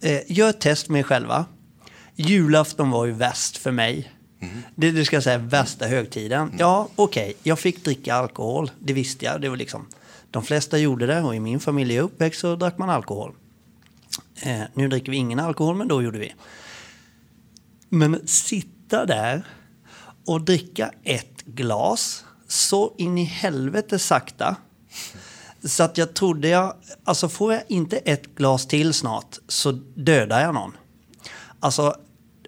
Eh, 0.00 0.20
gör 0.26 0.50
ett 0.50 0.60
test 0.60 0.88
med 0.88 0.98
er 0.98 1.02
själva. 1.02 1.44
Julafton 2.14 2.90
var 2.90 3.06
ju 3.06 3.12
värst 3.12 3.56
för 3.56 3.70
mig. 3.70 4.12
Det 4.74 4.90
du 4.90 5.04
ska 5.04 5.20
säga 5.20 5.38
värsta 5.38 5.86
högtiden. 5.86 6.52
Ja, 6.58 6.88
okej, 6.96 7.34
jag 7.42 7.58
fick 7.58 7.84
dricka 7.84 8.14
alkohol. 8.14 8.70
Det 8.78 8.92
visste 8.92 9.24
jag. 9.24 9.40
Det 9.40 9.48
var 9.48 9.56
liksom, 9.56 9.86
de 10.30 10.42
flesta 10.42 10.78
gjorde 10.78 11.06
det 11.06 11.20
och 11.20 11.34
i 11.34 11.40
min 11.40 11.60
familj 11.60 11.96
är 11.96 12.02
uppväxt 12.02 12.40
så 12.40 12.56
drack 12.56 12.78
man 12.78 12.90
alkohol. 12.90 13.34
Eh, 14.42 14.62
nu 14.74 14.88
dricker 14.88 15.10
vi 15.10 15.16
ingen 15.16 15.38
alkohol, 15.38 15.76
men 15.76 15.88
då 15.88 16.02
gjorde 16.02 16.18
vi. 16.18 16.34
Men 17.88 18.26
sitta 18.26 19.06
där 19.06 19.46
och 20.26 20.40
dricka 20.40 20.90
ett 21.04 21.42
glas 21.44 22.24
så 22.48 22.94
in 22.98 23.18
i 23.18 23.24
helvete 23.24 23.98
sakta. 23.98 24.56
Så 25.64 25.82
att 25.82 25.98
jag 25.98 26.14
trodde 26.14 26.48
jag, 26.48 26.74
alltså 27.04 27.28
får 27.28 27.52
jag 27.52 27.62
inte 27.68 27.96
ett 27.96 28.26
glas 28.34 28.66
till 28.66 28.94
snart 28.94 29.38
så 29.48 29.72
dödar 29.94 30.40
jag 30.40 30.54
någon. 30.54 30.72
Alltså, 31.60 31.94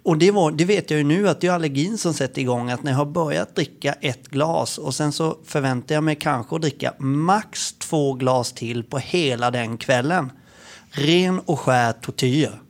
och 0.02 0.18
det, 0.18 0.30
var, 0.30 0.50
det 0.50 0.64
vet 0.64 0.90
jag 0.90 0.98
ju 0.98 1.04
nu 1.04 1.28
att 1.28 1.40
det 1.40 1.46
är 1.46 1.52
allergin 1.52 1.98
som 1.98 2.14
sätter 2.14 2.40
igång 2.42 2.70
att 2.70 2.82
när 2.82 2.90
jag 2.90 2.98
har 2.98 3.06
börjat 3.06 3.54
dricka 3.54 3.92
ett 3.92 4.28
glas 4.28 4.78
och 4.78 4.94
sen 4.94 5.12
så 5.12 5.38
förväntar 5.44 5.94
jag 5.94 6.04
mig 6.04 6.16
kanske 6.16 6.56
att 6.56 6.62
dricka 6.62 6.94
max 6.98 7.72
två 7.72 8.12
glas 8.12 8.52
till 8.52 8.84
på 8.84 8.98
hela 8.98 9.50
den 9.50 9.78
kvällen. 9.78 10.32
Ren 10.90 11.38
och 11.38 11.60
skär 11.60 11.92
tortyr. 11.92 12.60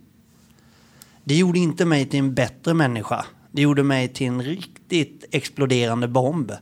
Det 1.25 1.35
gjorde 1.35 1.59
inte 1.59 1.85
mig 1.85 2.07
till 2.07 2.18
en 2.18 2.35
bättre 2.35 2.75
människa. 2.75 3.25
Det 3.52 3.62
gjorde 3.62 3.83
mig 3.83 4.09
till 4.09 4.26
en 4.26 4.42
riktigt 4.42 5.25
exploderande 5.30 6.09
bomb. 6.09 6.52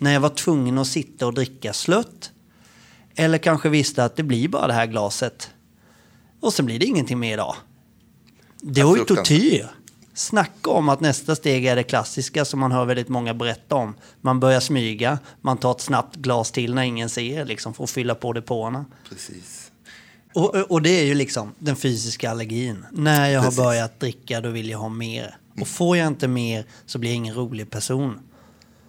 När 0.00 0.12
jag 0.12 0.20
var 0.20 0.28
tvungen 0.28 0.78
att 0.78 0.86
sitta 0.86 1.26
och 1.26 1.34
dricka 1.34 1.72
slött. 1.72 2.30
Eller 3.16 3.38
kanske 3.38 3.68
visste 3.68 4.04
att 4.04 4.16
det 4.16 4.22
blir 4.22 4.48
bara 4.48 4.66
det 4.66 4.72
här 4.72 4.86
glaset. 4.86 5.50
Och 6.40 6.52
sen 6.52 6.66
blir 6.66 6.78
det 6.78 6.86
ingenting 6.86 7.18
mer 7.18 7.32
idag. 7.32 7.54
Det 8.60 8.82
var 8.82 8.96
ju 8.96 9.04
tortyr. 9.04 9.68
Snacka 10.14 10.70
om 10.70 10.88
att 10.88 11.00
nästa 11.00 11.36
steg 11.36 11.66
är 11.66 11.76
det 11.76 11.82
klassiska 11.82 12.44
som 12.44 12.60
man 12.60 12.72
hör 12.72 12.84
väldigt 12.84 13.08
många 13.08 13.34
berätta 13.34 13.74
om. 13.74 13.94
Man 14.20 14.40
börjar 14.40 14.60
smyga, 14.60 15.18
man 15.40 15.58
tar 15.58 15.70
ett 15.70 15.80
snabbt 15.80 16.16
glas 16.16 16.52
till 16.52 16.74
när 16.74 16.82
ingen 16.82 17.08
ser, 17.08 17.44
liksom 17.44 17.74
att 17.78 17.90
fylla 17.90 18.14
på 18.14 18.32
depåerna. 18.32 18.84
Precis. 19.08 19.70
Och, 20.34 20.54
och 20.54 20.82
det 20.82 20.90
är 20.90 21.04
ju 21.04 21.14
liksom 21.14 21.54
den 21.58 21.76
fysiska 21.76 22.30
allergin. 22.30 22.86
När 22.92 23.30
jag 23.30 23.44
Precis. 23.44 23.58
har 23.58 23.64
börjat 23.64 24.00
dricka 24.00 24.40
då 24.40 24.48
vill 24.48 24.70
jag 24.70 24.78
ha 24.78 24.88
mer. 24.88 25.36
Och 25.60 25.68
får 25.68 25.96
jag 25.96 26.06
inte 26.06 26.28
mer 26.28 26.66
så 26.86 26.98
blir 26.98 27.10
jag 27.10 27.16
ingen 27.16 27.34
rolig 27.34 27.70
person. 27.70 28.20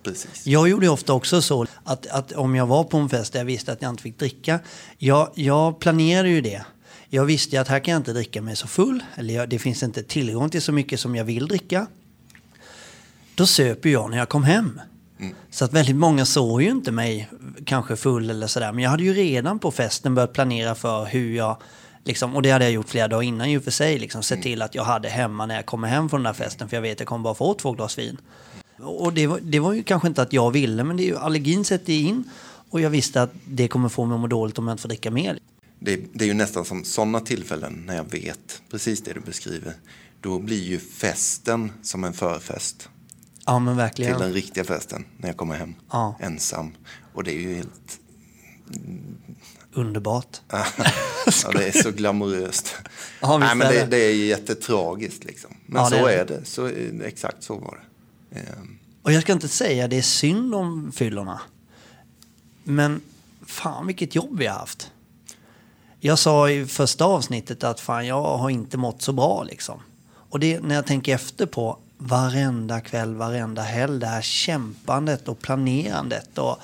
Precis. 0.06 0.48
Jag 0.48 0.70
gjorde 0.70 0.90
ofta 0.90 1.14
också 1.14 1.42
så 1.42 1.66
att, 1.84 2.08
att 2.08 2.32
om 2.32 2.56
jag 2.56 2.66
var 2.66 2.84
på 2.84 2.98
en 2.98 3.10
fest 3.10 3.34
där 3.34 3.40
jag 3.40 3.46
visste 3.46 3.72
att 3.72 3.82
jag 3.82 3.90
inte 3.90 4.04
fick 4.04 4.20
dricka. 4.20 4.60
Jag, 4.98 5.30
jag 5.36 5.80
planerade 5.80 6.30
ju 6.30 6.42
det. 6.42 6.66
Jag 7.10 7.26
visste 7.26 7.62
att 7.62 7.68
här 7.68 7.80
kan 7.80 7.92
jag 7.92 8.00
inte 8.00 8.14
dricka 8.14 8.42
mig 8.42 8.56
så 8.56 8.68
full. 8.68 9.04
Eller 9.16 9.34
jag, 9.34 9.50
det 9.50 9.60
finns 9.60 9.84
inte 9.84 10.04
tillgång 10.04 10.50
till 10.50 10.62
så 10.62 10.72
mycket 10.72 11.00
som 11.00 11.16
jag 11.16 11.26
vill 11.26 11.48
dricka. 11.48 11.88
Då 13.36 13.46
söper 13.46 13.90
jag 13.90 14.10
när 14.10 14.18
jag 14.18 14.30
kom 14.30 14.44
hem. 14.44 14.82
Så 15.50 15.66
att 15.66 15.74
väldigt 15.74 15.96
många 15.96 16.26
såg 16.26 16.62
ju 16.62 16.70
inte 16.70 16.92
mig 16.92 17.30
kanske 17.66 17.96
full 17.96 18.30
eller 18.30 18.48
sådär. 18.48 18.72
Men 18.72 18.84
jag 18.84 18.92
hade 18.92 19.04
ju 19.04 19.14
redan 19.14 19.60
på 19.60 19.72
festen 19.72 20.16
börjat 20.16 20.34
planera 20.34 20.76
för 20.76 21.06
hur 21.06 21.36
jag 21.36 21.58
Liksom, 22.08 22.36
och 22.36 22.42
det 22.42 22.52
hade 22.52 22.66
jag 22.66 22.72
gjort 22.72 22.90
flera 22.90 23.08
dagar 23.08 23.24
innan 23.24 23.52
ju 23.52 23.62
för 23.62 23.72
sig. 23.72 24.00
Liksom, 24.00 24.24
se 24.24 24.36
till 24.36 24.62
att 24.62 24.76
jag 24.76 24.84
hade 24.84 25.10
hemma 25.10 25.46
när 25.46 25.56
jag 25.56 25.66
kommer 25.66 25.88
hem 25.88 26.10
från 26.10 26.24
den 26.24 26.34
där 26.34 26.44
festen. 26.44 26.70
För 26.70 26.78
jag 26.78 26.82
vet 26.82 26.94
att 26.94 27.00
jag 27.00 27.08
kommer 27.08 27.24
bara 27.24 27.36
få 27.36 27.54
två 27.54 27.72
glas 27.72 27.98
vin. 27.98 28.18
Och 28.80 29.14
det 29.14 29.28
var, 29.28 29.40
det 29.40 29.60
var 29.60 29.74
ju 29.74 29.84
kanske 29.84 30.08
inte 30.08 30.22
att 30.22 30.34
jag 30.34 30.52
ville, 30.52 30.84
men 30.84 30.98
det 30.98 31.04
är 31.04 31.08
ju, 31.08 31.18
allergin 31.18 31.66
sätter 31.66 31.94
in. 31.94 32.24
Och 32.70 32.82
jag 32.82 32.90
visste 32.90 33.22
att 33.22 33.32
det 33.48 33.68
kommer 33.68 33.90
få 33.90 34.06
mig 34.06 34.16
att 34.16 34.22
må 34.22 34.28
dåligt 34.28 34.60
om 34.60 34.68
jag 34.68 34.74
inte 34.74 34.82
får 34.82 34.90
dricka 34.90 35.12
mer. 35.12 35.40
Det, 35.80 36.02
det 36.14 36.24
är 36.26 36.28
ju 36.28 36.34
nästan 36.34 36.66
som 36.66 36.84
sådana 36.84 37.20
tillfällen 37.20 37.84
när 37.86 37.96
jag 37.96 38.12
vet 38.12 38.62
precis 38.72 39.02
det 39.04 39.14
du 39.14 39.20
beskriver. 39.20 39.74
Då 40.22 40.40
blir 40.40 40.64
ju 40.64 40.80
festen 40.80 41.72
som 41.82 42.04
en 42.04 42.14
förfest 42.14 42.90
Ja, 43.46 43.60
men 43.60 43.74
till 43.74 43.78
verkligen. 43.78 44.20
den 44.20 44.34
riktiga 44.34 44.64
festen 44.64 45.06
när 45.18 45.30
jag 45.30 45.38
kommer 45.38 45.56
hem 45.56 45.74
Ja. 45.92 46.18
ensam. 46.22 46.72
Och 47.14 47.24
det 47.24 47.32
är 47.32 47.40
ju 47.42 47.56
helt... 47.56 48.00
Underbart. 49.74 50.42
ja, 51.44 51.52
det 51.54 51.68
är 51.68 51.72
så 51.84 51.92
glamoröst. 51.92 52.76
Ja, 53.22 53.38
Nej, 53.38 53.56
men 53.56 53.74
det, 53.74 53.86
det. 53.86 53.98
är 53.98 54.14
jättetragiskt 54.16 55.24
liksom. 55.24 55.52
Men 55.66 55.82
Ja, 55.84 55.90
så 55.90 55.96
är 55.96 56.02
det. 56.02 56.14
är 56.14 56.26
det. 56.26 56.46
Så, 56.46 56.68
exakt 57.04 57.44
så 57.44 57.56
var 57.60 57.76
det. 57.82 57.95
Och 59.02 59.12
jag 59.12 59.22
ska 59.22 59.34
inte 59.34 59.48
säga 59.48 59.88
det 59.88 59.98
är 59.98 60.02
synd 60.02 60.56
om 60.56 60.92
fyllorna. 60.92 61.42
Men 62.64 63.02
fan 63.46 63.88
vilket 63.88 64.16
jobb 64.16 64.40
vi 64.40 64.48
har 64.48 64.60
haft. 64.60 64.92
Jag 66.00 66.20
sa 66.20 66.50
i 66.50 66.66
första 66.66 67.06
avsnittet 67.06 67.64
att 67.64 67.80
fan 67.80 68.08
jag 68.08 68.38
har 68.38 68.50
inte 68.50 68.78
mått 68.78 69.02
så 69.02 69.14
bra 69.14 69.44
liksom. 69.44 69.80
Och 70.30 70.40
det 70.40 70.60
när 70.60 70.76
jag 70.76 70.86
tänker 70.86 71.16
efter 71.16 71.46
på 71.46 71.78
varenda 71.98 72.82
kväll, 72.82 73.16
varenda 73.16 73.62
helg, 73.62 74.00
det 74.00 74.08
här 74.08 74.22
kämpandet 74.22 75.28
och 75.28 75.40
planerandet 75.40 76.38
och 76.38 76.60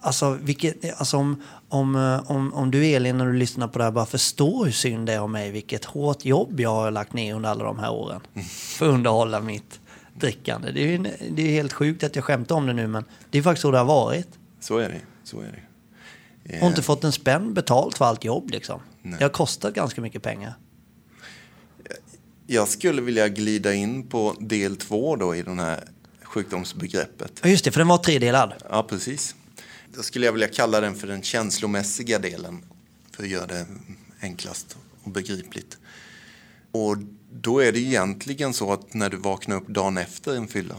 Alltså, 0.00 0.30
vilket, 0.30 0.98
alltså 0.98 1.16
om, 1.16 1.42
om, 1.68 1.96
eh, 1.96 2.30
om, 2.30 2.54
om 2.54 2.70
du 2.70 2.86
Elin 2.86 3.18
när 3.18 3.26
du 3.26 3.32
lyssnar 3.32 3.68
på 3.68 3.78
det 3.78 3.84
här 3.84 3.90
bara 3.90 4.06
förstår 4.06 4.64
hur 4.64 4.72
synd 4.72 5.06
det 5.06 5.12
är 5.12 5.20
om 5.20 5.32
mig, 5.32 5.50
vilket 5.50 5.84
hårt 5.84 6.24
jobb 6.24 6.60
jag 6.60 6.70
har 6.70 6.90
lagt 6.90 7.12
ner 7.12 7.34
under 7.34 7.48
alla 7.50 7.64
de 7.64 7.78
här 7.78 7.92
åren. 7.92 8.20
För 8.48 8.86
att 8.86 8.94
underhålla 8.94 9.40
mitt 9.40 9.80
drickande. 10.14 10.72
Det 10.72 10.80
är, 10.80 10.86
ju, 10.86 10.98
det 11.30 11.42
är 11.42 11.50
helt 11.50 11.72
sjukt 11.72 12.04
att 12.04 12.16
jag 12.16 12.24
skämtar 12.24 12.54
om 12.54 12.66
det 12.66 12.72
nu 12.72 12.86
men 12.86 13.04
det 13.30 13.38
är 13.38 13.42
faktiskt 13.42 13.62
så 13.62 13.70
det 13.70 13.78
har 13.78 13.84
varit. 13.84 14.28
så 14.60 14.78
är 14.78 14.88
det. 14.88 15.00
Så 15.24 15.40
är 15.40 15.44
det. 15.44 15.62
Jag 16.54 16.60
har 16.60 16.68
inte 16.68 16.82
fått 16.82 17.04
en 17.04 17.12
spänn 17.12 17.54
betalt 17.54 17.98
för 17.98 18.04
allt 18.04 18.24
jobb 18.24 18.50
liksom. 18.50 18.80
Nej. 19.02 19.14
Det 19.18 19.24
har 19.24 19.30
kostat 19.30 19.74
ganska 19.74 20.00
mycket 20.00 20.22
pengar. 20.22 20.54
Jag 22.46 22.68
skulle 22.68 23.02
vilja 23.02 23.28
glida 23.28 23.74
in 23.74 24.08
på 24.08 24.36
del 24.40 24.76
två 24.76 25.16
då 25.16 25.34
i 25.34 25.42
den 25.42 25.58
här 25.58 25.84
sjukdomsbegreppet. 26.22 27.40
Ja 27.42 27.48
just 27.48 27.64
det, 27.64 27.70
för 27.70 27.80
den 27.80 27.88
var 27.88 27.98
tredelad. 27.98 28.54
Ja, 28.70 28.82
precis. 28.82 29.34
Då 29.94 30.02
skulle 30.02 30.26
jag 30.26 30.32
vilja 30.32 30.48
kalla 30.48 30.80
den 30.80 30.94
för 30.94 31.06
den 31.06 31.22
känslomässiga 31.22 32.18
delen. 32.18 32.64
För 33.10 33.22
att 33.22 33.28
göra 33.28 33.46
det 33.46 33.66
enklast 34.20 34.76
och 35.02 35.10
begripligt. 35.10 35.78
Och 36.72 36.96
då 37.40 37.58
är 37.62 37.72
det 37.72 37.78
egentligen 37.78 38.54
så 38.54 38.72
att 38.72 38.94
när 38.94 39.10
du 39.10 39.16
vaknar 39.16 39.56
upp 39.56 39.68
dagen 39.68 39.98
efter 39.98 40.36
en 40.36 40.48
fylla. 40.48 40.74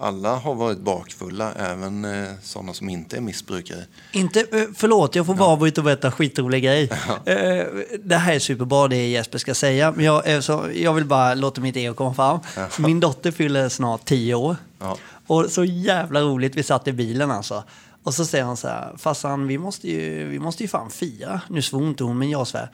Alla 0.00 0.36
har 0.36 0.54
varit 0.54 0.78
bakfulla, 0.78 1.52
även 1.52 2.04
eh, 2.04 2.32
sådana 2.42 2.74
som 2.74 2.88
inte 2.88 3.16
är 3.16 3.20
missbrukare. 3.20 3.84
Inte, 4.12 4.40
eh, 4.40 4.64
förlåt, 4.74 5.14
jag 5.14 5.26
får 5.26 5.34
bara 5.34 5.48
avbryta 5.48 5.80
och 5.80 5.84
berätta 5.84 6.06
en 6.06 6.12
skitrolig 6.12 6.62
grej. 6.62 6.90
Eh, 7.24 7.66
Det 8.04 8.16
här 8.16 8.34
är 8.34 8.38
superbra 8.38 8.88
det 8.88 9.08
Jesper 9.08 9.38
ska 9.38 9.54
säga, 9.54 9.92
men 9.92 10.04
jag, 10.04 10.34
eh, 10.34 10.40
så, 10.40 10.70
jag 10.74 10.94
vill 10.94 11.04
bara 11.04 11.34
låta 11.34 11.60
mitt 11.60 11.76
ego 11.76 11.94
komma 11.94 12.14
fram. 12.14 12.40
Min 12.78 13.00
dotter 13.00 13.30
fyller 13.30 13.68
snart 13.68 14.04
tio 14.04 14.34
år. 14.34 14.56
Ja. 14.78 14.96
Och 15.26 15.50
så 15.50 15.64
jävla 15.64 16.20
roligt, 16.20 16.56
vi 16.56 16.62
satt 16.62 16.88
i 16.88 16.92
bilen 16.92 17.30
alltså. 17.30 17.64
Och 18.02 18.14
så 18.14 18.24
säger 18.24 18.44
hon 18.44 18.56
så 18.56 18.68
här, 18.68 18.94
farsan 18.98 19.46
vi 19.46 19.58
måste 19.58 19.88
ju, 19.90 20.28
vi 20.28 20.38
måste 20.38 20.62
ju 20.62 20.68
fan 20.68 20.90
fira. 20.90 21.40
Nu 21.48 21.62
svor 21.62 21.88
inte 21.88 22.04
hon, 22.04 22.18
men 22.18 22.30
jag 22.30 22.46
svär. 22.46 22.70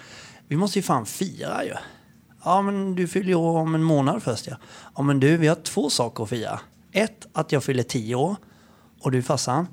Vi 0.49 0.57
måste 0.57 0.79
ju 0.79 0.83
fan 0.83 1.07
fira 1.07 1.65
ju. 1.65 1.71
Ja 1.71 1.79
men 2.45 2.95
du 2.95 3.09
fyller 3.09 3.29
ju 3.29 3.35
år 3.35 3.59
om 3.59 3.75
en 3.75 3.83
månad 3.83 4.23
först 4.23 4.47
ja. 4.47 4.57
Ja 4.97 5.03
men 5.03 5.21
du, 5.21 5.37
vi 5.37 5.47
har 5.47 5.55
två 5.55 5.91
saker 5.91 6.25
att 6.25 6.31
fira. 6.31 6.61
Ett, 6.93 7.27
att 7.33 7.53
jag 7.53 7.65
fyller 7.65 7.83
tio 7.83 8.15
år. 8.15 8.37
Och 9.01 9.11
du 9.11 9.23
farsan, 9.23 9.67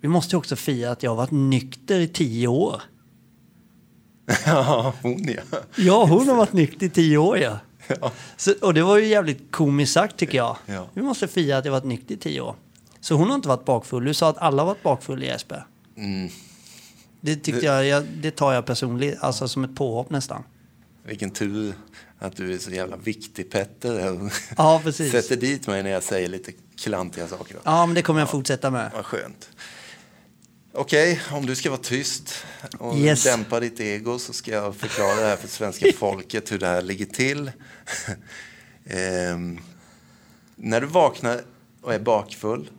vi 0.00 0.08
måste 0.08 0.34
ju 0.34 0.38
också 0.38 0.56
fira 0.56 0.90
att 0.90 1.02
jag 1.02 1.10
har 1.10 1.16
varit 1.16 1.30
nykter 1.30 2.00
i 2.00 2.08
tio 2.08 2.48
år. 2.48 2.82
Ja, 4.46 4.94
hon 5.02 5.24
ja. 5.24 5.58
Ja, 5.76 6.06
hon 6.06 6.28
har 6.28 6.34
varit 6.36 6.52
nykter 6.52 6.86
i 6.86 6.90
tio 6.90 7.18
år 7.18 7.38
ja. 7.38 7.58
Ja. 7.86 8.12
Så, 8.36 8.54
och 8.62 8.74
det 8.74 8.82
var 8.82 8.98
ju 8.98 9.06
jävligt 9.06 9.52
komiskt 9.52 9.92
sagt 9.92 10.16
tycker 10.16 10.38
jag. 10.38 10.56
Ja. 10.66 10.86
Vi 10.94 11.02
måste 11.02 11.28
fira 11.28 11.58
att 11.58 11.64
jag 11.64 11.72
varit 11.72 11.84
nykter 11.84 12.14
i 12.14 12.18
tio 12.18 12.40
år. 12.40 12.54
Så 13.00 13.14
hon 13.14 13.28
har 13.28 13.34
inte 13.34 13.48
varit 13.48 13.64
bakfull. 13.64 14.04
Du 14.04 14.14
sa 14.14 14.28
att 14.28 14.38
alla 14.38 14.62
har 14.62 14.66
varit 14.66 14.82
bakfulla 14.82 15.24
Jesper. 15.24 15.66
Mm. 15.96 16.30
Det 17.20 17.36
tyckte 17.36 17.66
jag, 17.66 17.86
jag, 17.86 18.04
det 18.22 18.30
tar 18.30 18.52
jag 18.52 18.66
personligt, 18.66 19.18
alltså 19.20 19.48
som 19.48 19.64
ett 19.64 19.76
påhopp 19.76 20.10
nästan. 20.10 20.42
Vilken 21.06 21.30
tur 21.30 21.74
att 22.24 22.36
du 22.36 22.54
är 22.54 22.58
så 22.58 22.70
jävla 22.70 22.96
viktig 22.96 23.50
Petter. 23.50 24.12
och 24.12 24.30
Ja, 24.56 24.80
precis. 24.84 25.12
Sätter 25.12 25.36
dit 25.36 25.66
mig 25.66 25.82
när 25.82 25.90
jag 25.90 26.02
säger 26.02 26.28
lite 26.28 26.52
klantiga 26.78 27.28
saker. 27.28 27.56
Ja, 27.64 27.86
men 27.86 27.94
det 27.94 28.02
kommer 28.02 28.20
jag 28.20 28.30
fortsätta 28.30 28.70
med. 28.70 28.90
Vad 28.94 29.04
skönt. 29.04 29.48
Okej, 30.76 31.20
om 31.32 31.46
du 31.46 31.54
ska 31.56 31.70
vara 31.70 31.80
tyst 31.80 32.44
och 32.78 32.96
Yes. 32.96 33.24
dämpa 33.24 33.60
ditt 33.60 33.80
ego 33.80 34.18
så 34.18 34.32
ska 34.32 34.50
jag 34.50 34.76
förklara 34.76 35.14
det 35.14 35.26
här 35.26 35.36
för 35.36 35.48
svenska 35.48 35.86
folket 35.98 36.52
hur 36.52 36.58
det 36.58 36.66
här 36.66 36.82
ligger 36.82 37.06
till. 37.06 37.50
Ehm, 38.86 39.60
när 40.56 40.80
du 40.80 40.86
vaknar 40.86 41.40
och 41.82 41.94
är 41.94 41.98
bakfull 41.98 42.70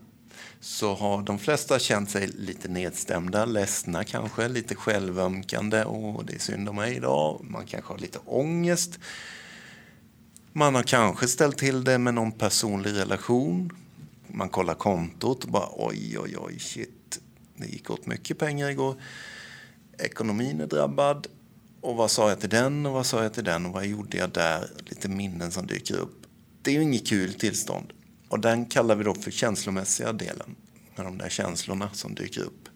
så 0.60 0.94
har 0.94 1.22
de 1.22 1.40
flesta 1.40 1.80
känt 1.80 2.10
sig 2.10 2.28
lite 2.28 2.68
nedstämda, 2.68 3.46
ledsna 3.46 4.04
kanske, 4.04 4.48
lite 4.48 4.76
självömkande. 4.76 5.84
och 5.84 6.26
det 6.26 6.34
är 6.36 6.40
synd 6.40 6.70
om 6.70 6.76
mig 6.76 6.96
idag. 6.96 7.46
Man 7.50 7.66
kanske 7.66 7.94
har 7.94 7.98
lite 8.00 8.20
ångest. 8.26 9.00
Man 10.58 10.76
har 10.76 10.84
kanske 10.84 11.28
ställt 11.28 11.58
till 11.58 11.84
det 11.84 11.98
med 11.98 12.14
någon 12.14 12.32
personlig 12.32 12.94
relation. 12.94 13.72
Man 14.28 14.50
kollar 14.50 14.74
kontot 14.74 15.44
och 15.44 15.50
bara 15.50 15.70
oj, 15.72 16.20
oj, 16.20 16.38
oj, 16.38 16.60
shit. 16.60 17.20
Det 17.58 17.68
gick 17.68 17.90
åt 17.90 18.06
mycket 18.06 18.40
pengar 18.40 18.70
igår. 18.70 19.02
Ekonomin 20.00 20.62
är 20.62 20.68
drabbad. 20.68 21.28
Och 21.82 21.96
vad 21.96 22.12
sa 22.12 22.30
jag 22.30 22.40
till 22.40 22.50
den 22.50 22.86
och 22.86 22.94
vad 22.94 23.06
sa 23.06 23.24
jag 23.24 23.34
till 23.34 23.44
den 23.44 23.66
och 23.66 23.72
vad 23.72 23.86
gjorde 23.86 24.18
jag 24.18 24.30
där? 24.30 24.70
Lite 24.86 25.10
minnen 25.10 25.52
som 25.52 25.68
dyker 25.68 25.96
upp. 25.96 26.26
Det 26.62 26.72
är 26.72 26.76
ju 26.76 26.82
inget 26.82 27.08
kul 27.08 27.34
tillstånd. 27.34 27.94
Och 28.28 28.40
den 28.40 28.66
kallar 28.66 28.96
vi 28.96 29.04
då 29.04 29.16
för 29.16 29.32
känslomässiga 29.32 30.14
delen. 30.14 30.56
Med 30.96 31.06
de 31.06 31.18
där 31.18 31.30
känslorna 31.30 31.90
som 31.94 32.16
dyker 32.16 32.42
upp. 32.42 32.70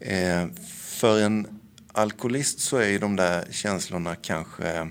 Eh, 0.00 0.46
för 0.76 1.20
en 1.20 1.60
alkoholist 1.92 2.60
så 2.60 2.76
är 2.76 2.88
ju 2.88 2.98
de 2.98 3.16
där 3.16 3.48
känslorna 3.50 4.14
kanske 4.14 4.88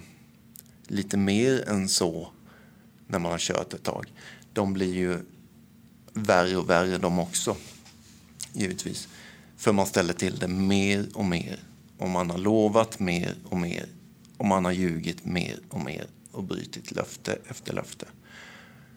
lite 0.87 1.17
mer 1.17 1.69
än 1.69 1.89
så 1.89 2.29
när 3.07 3.19
man 3.19 3.31
har 3.31 3.39
kört 3.39 3.73
ett 3.73 3.83
tag. 3.83 4.13
De 4.53 4.73
blir 4.73 4.93
ju 4.93 5.19
värre 6.13 6.57
och 6.57 6.69
värre 6.69 6.97
de 6.97 7.19
också, 7.19 7.55
givetvis. 8.53 9.07
För 9.57 9.73
man 9.73 9.85
ställer 9.85 10.13
till 10.13 10.39
det 10.39 10.47
mer 10.47 11.07
och 11.13 11.25
mer. 11.25 11.59
Och 11.97 12.09
man 12.09 12.29
har 12.29 12.37
lovat 12.37 12.99
mer 12.99 13.35
och 13.49 13.57
mer. 13.57 13.85
Och 14.37 14.45
man 14.45 14.65
har 14.65 14.71
ljugit 14.71 15.25
mer 15.25 15.59
och 15.69 15.85
mer 15.85 16.07
och 16.31 16.43
brutit 16.43 16.91
löfte 16.91 17.37
efter 17.47 17.73
löfte. 17.73 18.05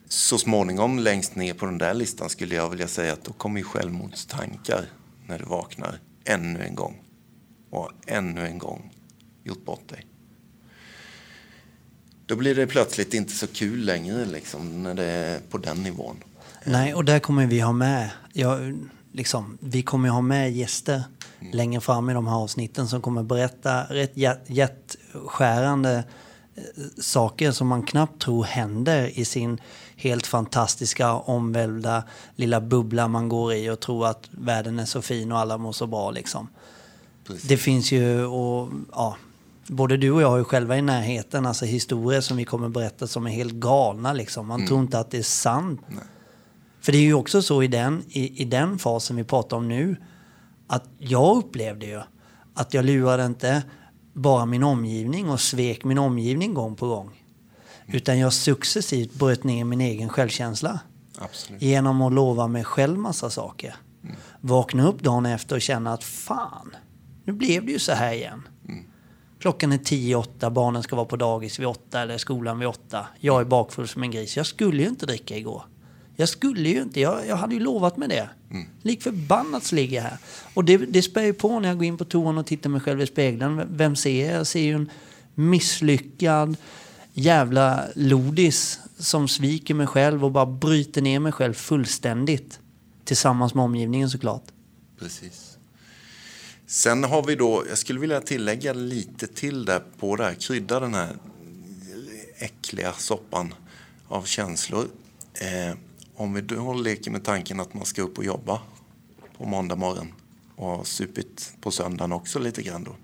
Så 0.09 0.39
småningom 0.39 0.99
längst 0.99 1.35
ner 1.35 1.55
på 1.55 1.67
den 1.67 1.79
där 1.79 1.95
listan 1.95 2.29
skulle 2.29 2.55
jag 2.55 2.71
vilja 2.71 2.89
säga 2.89 3.13
att 3.13 3.25
då 3.25 3.33
kommer 3.33 3.61
ju 3.61 3.65
självmordstankar 3.65 4.85
när 5.27 5.39
du 5.39 5.45
vaknar 5.45 5.99
ännu 6.25 6.63
en 6.63 6.75
gång. 6.75 7.03
Och 7.71 7.91
ännu 8.07 8.47
en 8.47 8.59
gång 8.59 8.93
gjort 9.45 9.65
bort 9.65 9.89
dig. 9.89 10.07
Då 12.31 12.37
blir 12.37 12.55
det 12.55 12.67
plötsligt 12.67 13.15
inte 13.15 13.33
så 13.33 13.47
kul 13.47 13.85
längre 13.85 14.25
liksom, 14.25 14.83
när 14.83 14.95
det 14.95 15.05
är 15.05 15.41
på 15.51 15.59
den 15.59 15.83
nivån. 15.83 16.17
Nej, 16.65 16.95
och 16.95 17.05
där 17.05 17.19
kommer 17.19 17.47
vi 17.47 17.61
ha 17.61 17.73
med, 17.73 18.11
ja, 18.33 18.59
liksom, 19.13 19.59
vi 19.61 19.83
kommer 19.83 20.09
ha 20.09 20.21
med 20.21 20.53
gäster 20.53 21.03
längre 21.53 21.81
fram 21.81 22.11
i 22.11 22.15
de 22.15 22.27
här 22.27 22.35
avsnitten 22.35 22.89
som 22.89 23.03
kommer 23.03 23.23
berätta 23.23 23.83
rätt 23.83 24.17
hjärt- 24.17 24.47
hjärtskärande 24.47 26.05
eh, 26.55 26.63
saker 26.99 27.53
som 27.53 27.67
man 27.67 27.83
knappt 27.83 28.23
tror 28.23 28.45
händer 28.45 29.19
i 29.19 29.25
sin 29.25 29.61
helt 29.97 30.27
fantastiska 30.27 31.13
omvälvda 31.13 32.05
lilla 32.37 32.61
bubbla 32.61 33.09
man 33.09 33.29
går 33.29 33.55
i 33.55 33.71
och 33.71 33.81
tror 33.81 34.07
att 34.07 34.29
världen 34.31 34.79
är 34.79 34.87
så 34.87 35.03
fin 35.03 35.33
och 35.33 35.39
alla 35.39 35.59
mår 35.59 35.73
så 35.73 35.87
bra 35.87 36.11
liksom. 36.11 36.49
Precis. 37.27 37.49
Det 37.49 37.57
finns 37.57 37.93
ju, 37.93 38.25
och, 38.25 38.69
ja, 38.93 39.17
både 39.71 39.97
du 39.97 40.11
och 40.11 40.23
jag 40.23 40.31
har 40.31 40.39
ju 40.39 40.45
själva 40.45 40.77
i 40.77 40.83
närheten 40.83 41.47
alltså 41.47 41.65
historier 41.65 42.21
som 42.21 42.37
vi 42.37 42.45
kommer 42.45 42.69
berätta 42.69 43.07
som 43.07 43.27
är 43.27 43.31
helt 43.31 43.53
galna 43.53 44.13
liksom. 44.13 44.47
Man 44.47 44.67
tror 44.67 44.81
inte 44.81 44.99
att 44.99 45.11
det 45.11 45.19
är 45.19 45.23
sant. 45.23 45.81
För 46.81 46.93
det 46.93 46.99
är 46.99 47.03
ju 47.03 47.15
också 47.15 47.43
så 47.43 47.63
i 47.63 47.69
den, 47.69 48.03
i, 48.09 48.43
i 48.43 48.45
den 48.45 48.79
fasen 48.79 49.17
vi 49.17 49.25
pratar 49.25 49.57
om 49.57 49.69
nu, 49.69 49.97
att 50.67 50.85
jag 50.99 51.37
upplevde 51.37 51.87
ju 51.87 52.01
att 52.55 52.75
jag 52.75 52.85
lurade 52.85 53.27
inte 53.27 53.63
bara 54.13 54.47
min 54.47 54.63
omgivning 54.63 55.31
och 55.31 55.41
svek 55.41 55.85
min 55.85 55.99
omgivning 55.99 56.55
gång 56.55 56.77
på 56.77 56.89
gång. 56.89 57.25
Utan 57.87 58.19
jag 58.19 58.33
successivt 58.33 59.15
bröt 59.15 59.45
ner 59.45 59.65
min 59.65 59.81
egen 59.81 60.09
självkänsla. 60.09 60.81
Absolut. 61.19 61.63
Genom 61.63 62.03
att 62.03 62.13
lova 62.13 62.47
mig 62.47 62.65
själv 62.65 62.99
massa 62.99 63.31
saker. 63.31 63.75
Vakna 64.41 64.89
upp 64.89 65.03
dagen 65.03 65.27
efter 65.27 65.57
och 65.57 65.63
känna 65.63 65.93
att 65.93 66.05
fan, 66.05 66.77
nu 67.25 67.33
blev 67.33 67.67
det 67.67 67.73
ju 67.73 67.79
så 67.79 67.93
här 67.93 68.13
igen. 68.13 68.43
Klockan 69.41 69.73
är 69.73 69.79
tio, 69.79 70.17
åtta, 70.17 70.51
barnen 70.51 70.83
ska 70.83 70.97
vara 70.97 71.07
på 71.07 71.17
dagis 71.17 71.59
vid 71.59 71.67
åtta 71.67 72.01
eller 72.01 72.19
skolan 72.19 72.59
vid 72.59 72.69
åtta. 72.69 73.07
Jag 73.21 73.41
är 73.41 73.45
bakfull 73.45 73.89
som 73.89 74.03
en 74.03 74.11
gris. 74.11 74.37
Jag 74.37 74.47
skulle 74.47 74.83
ju 74.83 74.89
inte 74.89 75.07
dricka 75.07 75.37
igår. 75.37 75.63
Jag 76.17 76.29
skulle 76.29 76.69
ju 76.69 76.83
inte, 76.83 77.01
jag, 77.01 77.27
jag 77.27 77.37
hade 77.37 77.55
ju 77.55 77.61
lovat 77.61 77.97
med 77.97 78.09
det. 78.09 78.29
Lik 78.83 79.03
förbannat 79.03 79.65
så 79.65 79.75
ligger 79.75 79.97
jag 79.97 80.03
här. 80.03 80.19
Och 80.55 80.65
det, 80.65 80.77
det 80.77 81.03
spär 81.03 81.23
ju 81.23 81.33
på 81.33 81.61
när 81.61 81.69
jag 81.69 81.79
går 81.79 81.85
in 81.85 81.97
på 81.97 82.05
toan 82.05 82.39
och 82.39 82.47
tittar 82.47 82.71
mig 82.71 82.81
själv 82.81 83.01
i 83.01 83.07
spegeln. 83.07 83.63
Vem 83.77 83.97
ser 83.97 84.27
jag? 84.27 84.39
Jag 84.39 84.47
ser 84.47 84.61
ju 84.61 84.75
en 84.75 84.91
misslyckad 85.35 86.57
jävla 87.13 87.85
lodis 87.95 88.81
som 88.99 89.29
sviker 89.29 89.75
mig 89.75 89.87
själv 89.87 90.25
och 90.25 90.33
bara 90.33 90.47
bryter 90.47 91.03
ner 91.03 91.21
mig 91.21 91.33
själv 91.33 91.55
fullständigt. 91.55 92.61
Tillsammans 93.05 93.55
med 93.55 93.65
omgivningen 93.65 94.11
såklart. 94.11 94.45
Precis. 94.99 95.50
Sen 96.71 97.05
har 97.05 97.23
vi 97.23 97.35
då, 97.35 97.65
jag 97.69 97.79
skulle 97.79 98.01
vilja 98.01 98.21
tillägga 98.21 98.73
lite 98.73 99.27
till 99.27 99.65
där 99.65 99.83
på 99.99 100.17
det 100.17 100.25
här, 100.25 100.35
krydda 100.35 100.81
den 100.81 100.95
här 100.95 101.17
äckliga 102.39 102.93
soppan 102.93 103.55
av 104.09 104.25
känslor. 104.25 104.87
Eh, 105.35 105.77
om 106.15 106.35
vi 106.35 106.41
då 106.41 106.73
leker 106.73 107.11
med 107.11 107.25
tanken 107.25 107.61
att 107.61 107.75
man 107.75 107.85
ska 107.85 108.03
upp 108.03 108.19
och 108.19 108.25
jobba 108.25 108.63
på 109.39 109.47
måndag 109.47 109.77
morgon 109.77 110.13
och 110.57 110.67
har 110.67 110.85
supit 110.85 111.53
på 111.61 111.71
söndagen 111.71 112.13
också 112.13 112.39
lite 112.39 112.63
grann 112.63 112.85
då. 112.85 112.97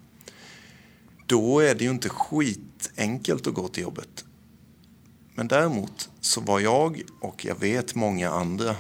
Då 1.27 1.61
är 1.61 1.75
det 1.75 1.85
ju 1.85 1.91
inte 1.91 2.09
skitenkelt 2.09 3.47
att 3.47 3.55
gå 3.55 3.69
till 3.69 3.83
jobbet. 3.83 4.25
Men 5.35 5.49
däremot 5.49 6.11
så 6.21 6.41
var 6.41 6.61
jag 6.61 7.03
och 7.21 7.45
jag 7.45 7.61
vet 7.61 7.95
många 7.95 8.31
andra 8.31 8.77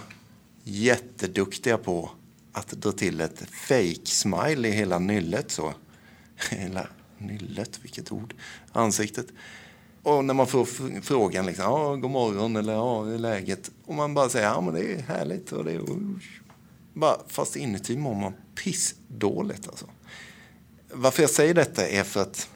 jätteduktiga 0.65 1.79
på 1.79 2.11
att 2.57 2.71
dra 2.71 2.93
till 2.93 3.21
ett 3.21 3.43
fake 3.51 4.07
smile 4.07 4.69
i 4.69 4.71
hela 4.71 4.99
nyllet 4.99 5.51
så. 5.51 5.75
Hela 6.51 6.87
nyllet, 7.19 7.79
vilket 7.83 8.13
ord. 8.13 8.35
Ansiktet. 8.73 9.27
Och 10.03 10.25
när 10.25 10.35
man 10.35 10.47
får 10.47 10.65
frågan 11.01 11.47
liksom, 11.47 11.65
ja, 11.65 11.97
god 11.97 12.11
morgon 12.11 12.57
eller 12.57 12.73
ja, 12.73 13.03
hur 13.03 13.15
är 13.15 13.19
läget? 13.19 13.71
Och 13.85 13.95
man 13.95 14.15
bara 14.15 14.29
säger, 14.29 14.47
ja 14.47 14.61
men 14.61 14.75
det 14.75 14.95
är 14.95 15.03
härligt 15.03 15.53
och 15.53 15.65
det 15.65 15.73
är... 15.73 15.83
Bara, 16.95 17.17
fast 17.29 17.57
inuti 17.57 17.97
mår 17.97 18.15
man 18.15 18.33
pissdåligt 18.65 19.69
alltså. 19.69 19.87
Varför 20.93 21.23
jag 21.23 21.31
säger 21.31 21.55
detta 21.55 21.89
är 21.89 22.05
för 22.05 22.23
att 22.23 22.51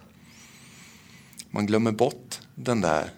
man 1.51 1.67
glömmer 1.67 1.93
bort 1.93 2.41
den 2.55 2.81
där 2.81 3.11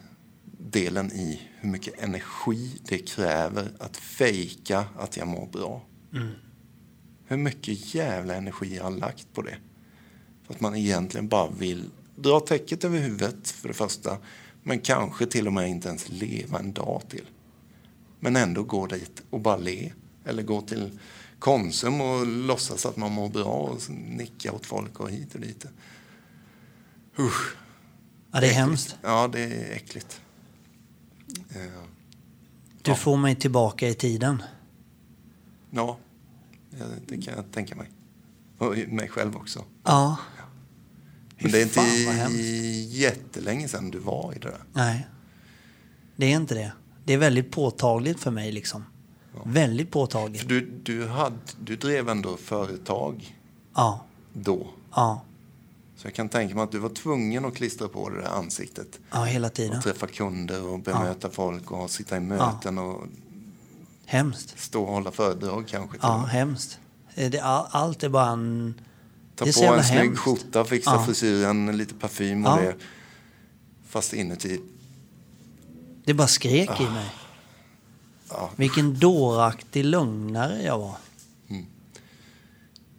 delen 0.58 1.12
i 1.12 1.48
hur 1.60 1.68
mycket 1.68 2.02
energi 2.02 2.80
det 2.88 2.98
kräver 2.98 3.72
att 3.78 3.96
fejka 3.96 4.84
att 4.98 5.16
jag 5.16 5.28
mår 5.28 5.46
bra. 5.46 5.82
Mm. 6.14 6.32
Hur 7.32 7.38
mycket 7.38 7.94
jävla 7.94 8.34
energi 8.34 8.76
jag 8.76 8.84
har 8.84 8.90
lagt 8.90 9.32
på 9.32 9.42
det. 9.42 9.56
För 10.46 10.54
att 10.54 10.60
man 10.60 10.76
egentligen 10.76 11.28
bara 11.28 11.50
vill 11.50 11.90
dra 12.16 12.40
täcket 12.40 12.84
över 12.84 12.98
huvudet 12.98 13.48
för 13.50 13.68
det 13.68 13.74
första. 13.74 14.18
Men 14.62 14.80
kanske 14.80 15.26
till 15.26 15.46
och 15.46 15.52
med 15.52 15.68
inte 15.68 15.88
ens 15.88 16.08
leva 16.08 16.58
en 16.58 16.72
dag 16.72 17.02
till. 17.08 17.24
Men 18.20 18.36
ändå 18.36 18.62
gå 18.62 18.86
dit 18.86 19.22
och 19.30 19.40
bara 19.40 19.56
le. 19.56 19.92
Eller 20.24 20.42
gå 20.42 20.60
till 20.60 20.98
Konsum 21.38 22.00
och 22.00 22.26
låtsas 22.26 22.86
att 22.86 22.96
man 22.96 23.12
mår 23.12 23.28
bra 23.28 23.44
och 23.44 23.90
nicka 23.90 24.52
åt 24.52 24.66
folk 24.66 25.00
och 25.00 25.10
hit 25.10 25.34
och 25.34 25.40
dit. 25.40 25.66
Usch. 27.18 27.56
Ja, 28.32 28.40
det 28.40 28.46
är 28.46 28.50
Äckligt. 28.50 28.56
hemskt. 28.58 28.96
Ja, 29.02 29.28
det 29.32 29.40
är 29.40 29.72
äckligt. 29.76 30.20
Eh, 31.50 31.82
Du 32.82 32.94
får 32.94 33.16
mig 33.16 33.36
tillbaka 33.36 33.88
i 33.88 33.94
tiden. 33.94 34.42
Ja, 35.70 35.80
ja, 35.80 35.98
det 37.06 37.22
kan 37.22 37.34
jag 37.34 37.52
tänka 37.52 37.74
mig. 37.76 37.90
Och 38.58 38.76
mig 38.88 39.08
själv 39.08 39.36
också. 39.36 39.64
Ja. 39.84 40.16
Men 41.38 41.50
det 41.52 41.58
är 41.58 41.62
inte 41.62 41.74
Fan, 41.74 42.32
jättelänge 42.88 43.68
sedan 43.68 43.90
du 43.90 43.98
var 43.98 44.32
i 44.36 44.38
det 44.38 44.48
där. 44.48 44.62
Nej. 44.72 45.06
Det 46.16 46.26
är 46.26 46.36
inte 46.36 46.54
det. 46.54 46.72
Det 47.04 47.12
är 47.12 47.18
väldigt 47.18 47.50
påtagligt 47.50 48.20
för 48.20 48.30
mig 48.30 48.52
liksom. 48.52 48.84
Väldigt 49.44 49.86
För 49.86 49.92
påtagligt. 49.92 50.48
du, 50.48 50.60
du, 50.82 51.06
hade, 51.08 51.36
du 51.60 51.76
drev 51.76 52.08
ändå 52.08 52.36
företag 52.36 53.36
Ja. 53.74 54.04
då. 54.32 54.66
Ja. 54.94 55.22
Så 55.96 56.06
jag 56.06 56.14
kan 56.14 56.28
tänka 56.28 56.54
mig 56.54 56.64
att 56.64 56.72
du 56.72 56.78
var 56.78 56.88
tvungen 56.88 57.44
att 57.44 57.54
klistra 57.54 57.88
på 57.88 58.08
det 58.10 58.20
där 58.20 58.28
ansiktet. 58.28 59.00
Ja, 59.10 59.24
hela 59.24 59.48
tiden. 59.48 59.76
Och 59.76 59.82
träffa 59.84 60.06
kunder 60.06 60.66
och 60.66 60.78
bemöta 60.80 61.30
folk 61.30 61.70
och 61.70 61.90
sitta 61.90 62.16
i 62.16 62.20
möten 62.20 62.78
och 62.78 63.06
Hemskt. 64.12 64.58
stå 64.60 64.82
och 64.82 64.92
hålla 64.92 65.10
föredrag 65.10 65.64
kanske. 65.68 65.98
Ja, 66.02 66.16
hemskt. 66.16 66.78
Eh, 67.14 67.30
Det, 67.30 67.40
all, 67.40 67.66
allt 67.70 68.02
är 68.02 68.08
bara 68.08 68.30
en... 68.30 68.74
Ta 69.36 69.44
på 69.44 69.48
en 69.48 69.84
snygg 69.84 69.98
hemskt. 69.98 70.18
skjorta, 70.22 70.64
fixa 70.64 70.90
Ja. 70.94 71.04
frisyren, 71.06 71.76
lite 71.76 71.94
parfym 71.94 72.46
och 72.46 72.52
Ja. 72.52 72.56
det. 72.62 72.74
Fast 73.88 74.12
inuti, 74.12 74.60
Det 76.04 76.14
bara 76.14 76.28
skrek 76.28 76.80
i 76.80 76.84
mig. 76.84 77.10
ja. 78.28 78.50
Vilken 78.56 78.98
dåraktig 78.98 79.84
lögnare 79.84 80.62
jag 80.62 80.78
var. 80.78 80.96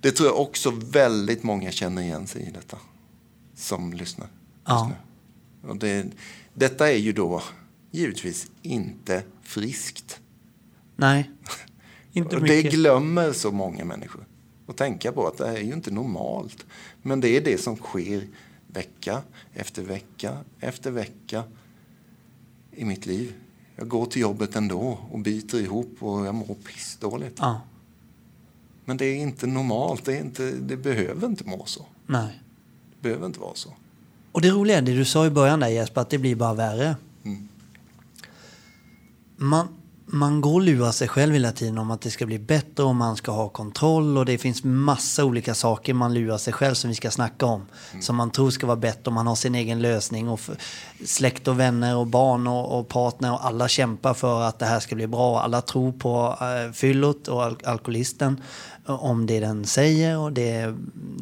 Det 0.02 0.12
tror 0.12 0.30
jag 0.30 0.40
också 0.40 0.72
väldigt 0.72 1.44
många 1.44 1.72
känner 1.72 2.02
igen 2.02 2.28
sig 2.28 2.42
i 2.48 2.52
detta. 2.52 2.78
Som 3.56 3.94
lyssnar. 3.94 4.28
Ja. 4.66 4.92
nu. 5.62 5.70
Och 5.70 5.78
det, 5.78 6.06
detta 6.54 6.92
är 6.92 6.98
ju 6.98 7.14
då 7.14 7.44
givetvis 7.92 8.48
inte 8.62 9.24
friskt. 9.44 10.20
Nej, 10.96 11.32
inte 12.14 12.36
Och 12.36 12.42
det 12.44 12.56
mycket. 12.56 12.74
glömmer 12.74 13.32
så 13.34 13.52
många 13.52 13.86
människor. 13.86 14.26
att 14.68 14.78
tänka 14.78 15.12
på 15.12 15.28
att 15.28 15.38
det 15.38 15.48
är 15.48 15.58
ju 15.62 15.74
inte 15.74 15.92
normalt. 15.92 16.66
Men 17.02 17.22
det 17.22 17.30
är 17.30 17.42
det 17.42 17.58
som 17.62 17.76
sker 17.76 18.28
vecka 18.68 19.22
efter 19.54 19.82
vecka 19.84 20.38
efter 20.60 20.92
vecka 20.92 21.44
i 22.72 22.86
mitt 22.86 23.06
liv. 23.06 23.34
Jag 23.76 23.88
går 23.88 24.06
till 24.06 24.22
jobbet 24.22 24.56
ändå 24.56 25.00
och 25.12 25.20
biter 25.20 25.60
ihop 25.60 25.96
och 26.00 26.26
jag 26.26 26.36
mår 26.36 26.56
pissdåligt. 26.56 27.38
Ja, 27.42 27.62
Men 28.86 28.98
det 28.98 29.06
är 29.06 29.16
inte 29.16 29.48
normalt. 29.48 30.06
Det, 30.06 30.18
är 30.18 30.22
inte, 30.22 30.52
det 30.52 30.78
behöver 30.78 31.28
inte 31.28 31.44
må 31.44 31.66
så. 31.66 31.86
nej. 32.08 32.40
Det 32.96 33.08
behöver 33.10 33.26
inte 33.26 33.40
vara 33.40 33.56
så. 33.56 33.74
Och 34.32 34.42
det 34.42 34.50
roliga 34.50 34.78
är 34.78 34.82
det 34.82 34.94
du 34.98 35.06
sa 35.06 35.26
i 35.26 35.30
början 35.30 35.60
där 35.60 35.68
Jesper, 35.68 36.02
att 36.02 36.10
det 36.10 36.18
blir 36.18 36.36
bara 36.36 36.54
värre. 36.54 36.96
Mm. 37.24 37.48
Man, 39.38 39.68
man 40.14 40.42
går 40.42 40.54
och 40.54 40.62
lurar 40.62 40.92
sig 40.92 41.08
själv 41.08 41.34
hela 41.34 41.52
tiden 41.52 41.78
om 41.78 41.92
att 41.92 42.02
det 42.02 42.12
ska 42.12 42.26
bli 42.26 42.40
bättre 42.40 42.84
och 42.84 42.96
man 42.96 43.16
ska 43.16 43.32
ha 43.32 43.50
kontroll 43.50 44.18
och 44.18 44.26
det 44.26 44.38
finns 44.38 44.64
massa 44.64 45.26
olika 45.26 45.54
saker 45.54 45.94
man 45.94 46.14
lurar 46.14 46.38
sig 46.38 46.54
själv 46.54 46.74
som 46.74 46.90
vi 46.90 46.96
ska 46.96 47.12
snacka 47.12 47.46
om. 47.46 47.66
Som 48.02 48.16
man 48.16 48.32
tror 48.32 48.50
ska 48.50 48.68
vara 48.68 48.78
bättre 48.78 49.02
och 49.06 49.14
man 49.14 49.28
har 49.28 49.36
sin 49.36 49.56
egen 49.56 49.82
lösning 49.82 50.30
och 50.30 50.40
släkt 51.06 51.48
och 51.48 51.60
vänner 51.60 51.96
och 51.96 52.08
barn 52.08 52.48
och, 52.48 52.80
och 52.80 52.88
partner 52.88 53.34
och 53.34 53.46
alla 53.46 53.68
kämpar 53.68 54.14
för 54.14 54.42
att 54.42 54.60
det 54.60 54.66
här 54.66 54.80
ska 54.80 54.96
bli 54.96 55.08
bra. 55.08 55.42
Alla 55.42 55.62
tror 55.62 55.92
på 55.92 56.38
uh, 56.42 56.74
fyllot 56.74 57.28
och 57.28 57.44
al- 57.44 57.58
alkoholisten 57.64 58.42
eh, 58.88 59.04
om 59.04 59.26
det 59.26 59.40
den 59.40 59.66
säger 59.66 60.18
och 60.18 60.34
det, 60.34 60.76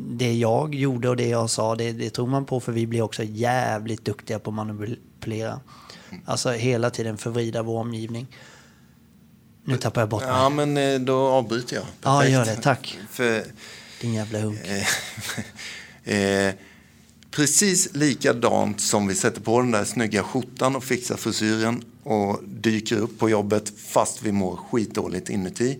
det 0.10 0.34
jag 0.34 0.75
gjorde 0.75 1.10
och 1.10 1.17
det 1.17 1.27
jag 1.27 1.49
sa, 1.49 1.75
det, 1.75 1.91
det 1.91 2.10
tror 2.10 2.27
man 2.27 2.45
på 2.45 2.60
för 2.60 2.71
vi 2.71 2.88
blir 2.88 3.01
också 3.01 3.23
jävligt 3.23 4.06
duktiga 4.06 4.39
på 4.39 4.49
att 4.49 4.56
manipulera. 4.56 5.60
Alltså 6.25 6.49
hela 6.51 6.89
tiden 6.89 7.17
förvrida 7.17 7.62
vår 7.62 7.80
omgivning. 7.80 8.27
Nu 9.63 9.78
tappar 9.78 10.02
jag 10.02 10.10
bort 10.10 10.21
mig. 10.21 10.32
Ja, 10.32 10.50
men 10.50 10.78
eh, 10.78 11.00
då 11.00 11.17
avbryter 11.28 11.76
jag. 11.76 11.86
Ja, 12.02 12.19
Perfekt. 12.19 12.34
gör 12.34 12.45
det. 12.45 12.62
Tack. 12.62 13.00
För 13.10 13.43
Din 14.02 14.13
jävla 14.13 14.39
hunk. 14.39 14.60
eh, 16.04 16.54
precis 17.32 17.95
likadant 17.95 18.82
som 18.82 19.08
vi 19.08 19.15
sätter 19.15 19.41
på 19.41 19.60
den 19.60 19.71
där 19.71 19.84
snygga 19.84 20.24
skjortan 20.24 20.76
och 20.76 20.84
fixar 20.84 21.15
frisyren 21.17 21.84
och 22.04 22.39
dyker 22.43 22.97
upp 22.97 23.19
på 23.19 23.30
jobbet 23.30 23.74
fast 23.78 24.24
vi 24.24 24.32
mår 24.32 24.56
skitdåligt 24.56 25.30
inuti. 25.30 25.80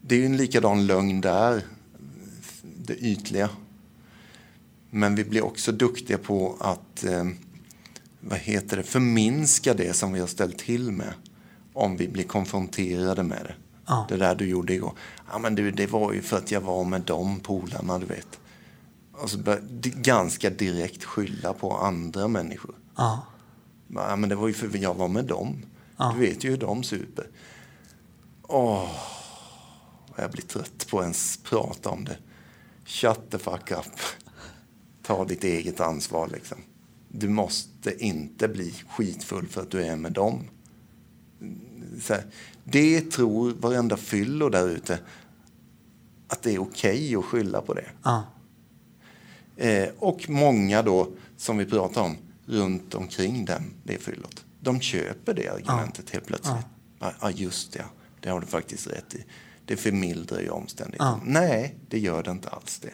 Det 0.00 0.14
är 0.14 0.18
ju 0.18 0.26
en 0.26 0.36
likadan 0.36 0.86
lögn 0.86 1.20
där, 1.20 1.62
det 2.62 2.94
ytliga. 2.96 3.48
Men 4.90 5.14
vi 5.14 5.24
blir 5.24 5.44
också 5.44 5.72
duktiga 5.72 6.18
på 6.18 6.56
att 6.60 7.04
eh, 7.04 7.24
vad 8.20 8.38
heter 8.38 8.76
det, 8.76 8.82
förminska 8.82 9.74
det 9.74 9.92
som 9.92 10.12
vi 10.12 10.20
har 10.20 10.26
ställt 10.26 10.58
till 10.58 10.90
med 10.92 11.12
om 11.76 11.96
vi 11.96 12.08
blir 12.08 12.24
konfronterade 12.24 13.22
med 13.22 13.44
det. 13.44 13.54
Ja. 13.86 14.06
Det 14.08 14.16
där 14.16 14.34
du 14.34 14.46
gjorde 14.48 14.74
igår. 14.74 14.92
Ja, 15.32 15.38
men 15.38 15.54
du, 15.54 15.70
det 15.70 15.86
var 15.86 16.12
ju 16.12 16.22
för 16.22 16.36
att 16.36 16.50
jag 16.50 16.60
var 16.60 16.84
med 16.84 17.00
de 17.00 17.40
polarna, 17.40 17.98
du 17.98 18.06
vet. 18.06 18.38
Och 19.12 19.30
så 19.30 19.38
bör, 19.38 19.60
di- 19.60 19.94
ganska 19.96 20.50
direkt 20.50 21.04
skylla 21.04 21.52
på 21.52 21.76
andra 21.76 22.28
människor. 22.28 22.74
Ja. 22.96 23.26
Ja, 23.88 24.16
men 24.16 24.28
det 24.28 24.34
var 24.34 24.48
ju 24.48 24.54
för 24.54 24.66
att 24.66 24.74
jag 24.80 24.94
var 24.94 25.08
med 25.08 25.24
dem. 25.24 25.62
Ja. 25.96 26.12
Du 26.14 26.20
vet 26.26 26.44
ju 26.44 26.50
hur 26.50 26.56
de 26.56 26.82
super. 26.82 27.26
Åh, 28.42 28.90
vad 30.16 30.24
jag 30.24 30.30
blir 30.30 30.42
trött 30.42 30.86
på 30.90 30.98
att 30.98 31.02
ens 31.02 31.36
prata 31.36 31.90
om 31.90 32.04
det. 32.04 32.16
Shut 32.84 33.30
the 33.30 33.38
fuck 33.38 33.70
up. 33.70 33.98
Ta 35.02 35.24
ditt 35.24 35.44
eget 35.44 35.80
ansvar 35.80 36.28
liksom. 36.32 36.58
Du 37.08 37.28
måste 37.28 38.04
inte 38.04 38.48
bli 38.48 38.74
skitfull 38.88 39.46
för 39.48 39.62
att 39.62 39.70
du 39.70 39.84
är 39.84 39.96
med 39.96 40.12
dem. 40.12 40.48
Här, 42.08 42.24
det 42.64 43.10
tror 43.10 43.52
varenda 43.52 43.96
fyllo 43.96 44.48
där 44.48 44.68
ute 44.68 44.98
att 46.28 46.42
det 46.42 46.54
är 46.54 46.58
okej 46.58 47.16
att 47.16 47.24
skylla 47.24 47.60
på 47.60 47.74
det. 47.74 47.86
Ja. 48.02 48.24
Eh, 49.56 49.88
och 49.98 50.30
många 50.30 50.82
då, 50.82 51.08
som 51.36 51.58
vi 51.58 51.64
pratar 51.64 52.02
om, 52.02 52.16
runt 52.46 52.94
omkring 52.94 53.44
den, 53.44 53.74
det 53.84 53.98
fyllot. 53.98 54.44
De 54.60 54.80
köper 54.80 55.34
det 55.34 55.48
argumentet 55.48 56.10
helt 56.10 56.26
plötsligt. 56.26 56.64
Ja. 57.00 57.12
ja, 57.20 57.30
just 57.30 57.72
det. 57.72 57.84
Det 58.20 58.30
har 58.30 58.40
du 58.40 58.46
faktiskt 58.46 58.86
rätt 58.86 59.14
i. 59.14 59.24
Det 59.64 59.76
förmildrar 59.76 60.40
ju 60.40 60.50
omständigheterna. 60.50 61.20
Nej, 61.24 61.76
det 61.88 61.98
gör 61.98 62.22
det 62.22 62.30
inte 62.30 62.48
alls 62.48 62.78
det. 62.78 62.90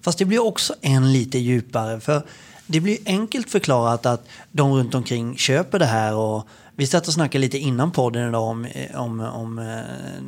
Fast 0.00 0.18
det 0.18 0.24
blir 0.24 0.38
också 0.38 0.74
en 0.80 1.12
lite 1.12 1.38
djupare. 1.38 2.00
För 2.00 2.26
det 2.66 2.80
blir 2.80 2.98
enkelt 3.06 3.50
förklarat 3.50 4.06
att 4.06 4.28
de 4.52 4.72
runt 4.72 4.94
omkring 4.94 5.36
köper 5.36 5.78
det 5.78 5.86
här. 5.86 6.14
Och 6.14 6.48
vi 6.78 6.86
satt 6.86 7.08
och 7.08 7.14
snackade 7.14 7.40
lite 7.40 7.58
innan 7.58 7.90
podden 7.90 8.28
idag 8.28 8.42
om, 8.42 8.66
om, 8.94 9.20
om 9.20 9.58
eh, 9.58 9.64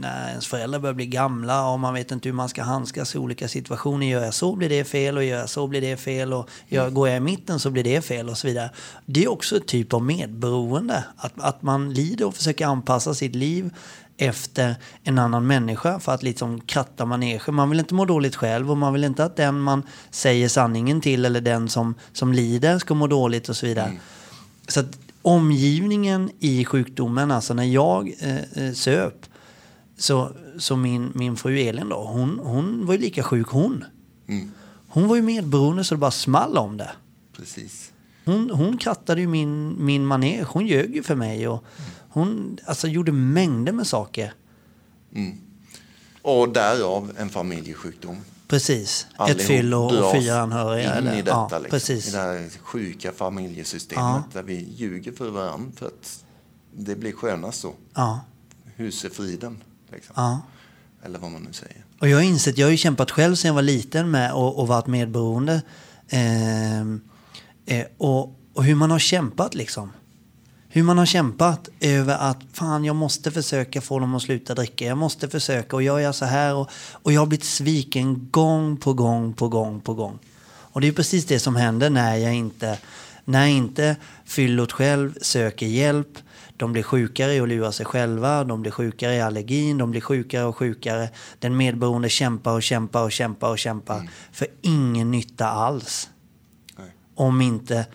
när 0.01 0.29
ens 0.29 0.47
föräldrar 0.47 0.79
börjar 0.79 0.95
bli 0.95 1.07
gamla 1.07 1.69
och 1.69 1.81
man 1.81 1.95
vet 1.95 2.11
inte 2.11 2.29
hur 2.29 2.35
man 2.35 2.49
ska 2.49 2.63
handskas 2.63 3.15
i 3.15 3.19
olika 3.19 3.49
situationer. 3.49 4.07
Gör 4.07 4.25
jag 4.25 4.35
så 4.35 4.57
blir 4.57 4.69
det 4.69 4.85
fel 4.85 5.17
och 5.17 5.25
gör 5.25 5.39
jag 5.39 5.51
så 5.51 5.67
blir 5.67 5.81
det 5.81 5.97
fel. 5.97 6.33
Och 6.33 6.51
gör, 6.69 6.91
går 6.91 7.09
jag 7.09 7.17
i 7.17 7.21
mitten 7.21 7.61
så 7.61 7.71
blir 7.71 7.85
det 7.85 8.03
fel 8.03 8.29
och 8.29 8.39
så 8.39 8.47
vidare. 8.47 8.71
Det 9.07 9.25
är 9.25 9.31
också 9.31 9.57
ett 9.57 9.67
typ 9.67 9.93
av 9.93 10.03
medberoende. 10.03 11.05
Att, 11.17 11.33
att 11.37 11.63
man 11.63 11.93
lider 11.93 12.27
och 12.27 12.35
försöker 12.35 12.67
anpassa 12.67 13.15
sitt 13.15 13.35
liv 13.35 13.71
efter 14.17 14.75
en 15.03 15.19
annan 15.19 15.47
människa 15.47 16.01
för 16.01 16.13
att 16.13 16.23
liksom 16.23 16.61
kratta 16.61 17.05
manegen. 17.05 17.55
Man 17.55 17.71
vill 17.71 17.81
inte 17.81 17.95
må 17.95 18.05
dåligt 18.05 18.37
själv 18.37 18.71
och 18.71 18.77
man 18.77 18.93
vill 18.93 19.05
inte 19.05 19.25
att 19.25 19.37
den 19.37 19.61
man 19.61 19.83
säger 20.11 20.49
sanningen 20.49 21.01
till 21.01 21.25
eller 21.25 21.41
den 21.41 21.69
som, 21.69 21.95
som 22.13 22.33
lider 22.33 22.79
ska 22.79 22.95
må 22.95 23.07
dåligt 23.07 23.49
och 23.49 23.57
så 23.57 23.67
vidare. 23.67 23.93
Så 24.69 24.81
att 24.81 24.99
omgivningen 25.23 26.31
i 26.39 26.65
sjukdomen, 26.65 27.31
alltså 27.31 27.55
när 27.55 27.65
jag 27.65 28.15
eh, 28.21 28.65
eh, 28.67 28.73
söp 28.73 29.27
så, 29.97 30.33
så 30.59 30.77
min, 30.77 31.13
min 31.15 31.37
fru 31.37 31.59
Elin 31.59 31.89
då, 31.89 32.05
hon, 32.05 32.39
hon 32.43 32.87
var 32.87 32.95
ju 32.95 33.01
lika 33.01 33.23
sjuk 33.23 33.49
hon. 33.49 33.85
Mm, 34.29 34.51
Hon 34.93 35.09
var 35.09 35.17
ju 35.17 35.23
medberoende 35.23 35.85
så 35.85 35.95
det 35.95 35.99
bara 35.99 36.11
small 36.11 36.57
om 36.59 36.77
det. 36.77 36.91
precis. 37.37 37.93
Hon, 38.25 38.51
hon 38.51 38.79
krattade 38.79 39.21
ju 39.21 39.27
min, 39.27 39.85
min 39.85 40.07
manege, 40.07 40.45
hon 40.49 40.67
ljög 40.67 40.95
ju 40.95 41.03
för 41.03 41.15
mig 41.15 41.49
och 41.49 41.65
hon 42.09 42.59
alltså, 42.67 42.89
gjorde 42.89 43.13
mängder 43.13 43.73
med 43.73 43.87
saker. 43.87 44.33
Mm. 45.15 45.37
Och 46.23 46.49
därav 46.49 47.13
en 47.19 47.29
familjesjukdom. 47.29 48.17
Precis, 48.51 49.07
ett 49.15 49.21
Allihop 49.21 49.43
fyll 49.43 49.75
och, 49.75 49.93
och 49.93 50.13
fyra 50.13 50.41
anhöriga. 50.41 50.99
In 50.99 51.07
eller? 51.07 51.19
i 51.19 51.23
detta, 51.23 51.31
ja, 51.51 51.59
liksom, 51.59 51.71
precis. 51.71 52.09
I 52.09 52.11
det 52.11 52.19
här 52.19 52.49
sjuka 52.63 53.13
familjesystemet 53.13 54.05
Ja. 54.05 54.23
där 54.33 54.43
vi 54.43 54.69
ljuger 54.77 55.13
för 55.13 55.31
varandra 55.31 55.73
för 55.77 55.87
att 55.87 56.25
det 56.77 56.97
blir 56.97 57.13
skönast 57.13 57.61
så. 57.61 57.75
Ja, 57.95 58.21
Husefriden, 58.77 59.63
liksom. 59.93 60.13
ja. 60.17 60.41
Eller 61.05 61.19
vad 61.19 61.31
man 61.31 61.43
nu 61.43 61.53
säger. 61.53 61.85
Och 62.01 62.09
jag 62.09 62.17
har 62.17 62.23
insett, 62.25 62.59
jag 62.59 62.67
har 62.67 62.71
ju 62.71 62.77
kämpat 62.77 63.11
själv 63.11 63.35
sedan 63.35 63.49
jag 63.49 63.55
var 63.55 63.63
liten 63.63 64.11
med 64.11 64.33
och, 64.33 64.59
och 64.59 64.69
varit 64.69 64.87
medberoende. 64.87 65.63
Ehm, 66.09 67.01
eh, 67.67 67.87
och, 67.99 68.37
och 68.55 68.65
hur 68.65 68.75
man 68.75 68.91
har 68.91 68.99
kämpat 68.99 69.55
liksom. 69.55 69.93
Hur 70.73 70.83
man 70.83 70.99
har 70.99 71.07
kämpat 71.07 71.69
över 71.81 72.17
att 72.19 72.39
fan 72.53 72.85
jag 72.85 72.97
måste 72.97 73.31
försöka 73.31 73.81
få 73.81 73.99
dem 73.99 74.15
att 74.15 74.23
sluta 74.23 74.55
dricka. 74.55 74.85
Jag 74.85 74.99
måste 74.99 75.29
försöka 75.29 75.77
och 75.77 75.83
jag 75.83 76.03
gör 76.03 76.13
så 76.13 76.25
här. 76.25 76.55
Och, 76.55 76.71
och 76.93 77.13
jag 77.13 77.21
har 77.21 77.27
blivit 77.27 77.45
sviken 77.45 78.29
gång 78.31 78.77
på 78.77 78.93
gång 78.93 79.33
på 79.33 79.49
gång 79.49 79.81
på 79.81 79.95
gång. 79.95 80.19
Och 80.49 80.81
det 80.81 80.89
är 80.89 80.93
precis 80.93 81.27
det 81.27 81.39
som 81.39 81.57
händer 81.57 81.91
när 81.91 82.17
jag 82.17 82.35
inte, 82.35 82.79
när 83.25 83.47
inte 83.47 83.97
fyllot 84.25 84.73
själv 84.73 85.15
söker 85.23 85.67
hjälp. 85.67 86.19
De 86.57 86.73
blir 86.73 86.83
sjukare 86.83 87.35
i 87.35 87.41
att 87.41 87.49
lura 87.49 87.73
sig 87.73 87.87
själva, 87.87 88.45
de 88.45 88.63
blir 88.63 88.73
sjukare 88.73 89.15
i 89.15 89.21
allergin, 89.21 89.79
de 89.79 89.91
blir 89.91 90.01
sjukare 90.01 90.45
och 90.45 90.57
sjukare. 90.57 91.09
Den 91.39 91.57
medberoende 91.57 92.09
kämpar 92.09 92.53
och 92.53 92.63
kämpar 92.63 93.03
och 93.03 93.13
kämpar 93.13 93.51
och 93.51 93.59
kämpar 93.59 94.11
för 94.33 94.47
ingen 94.61 95.11
nytta 95.11 95.49
alls. 95.49 96.09
Nej. 96.79 96.95
Om 97.15 97.41
inte 97.41 97.87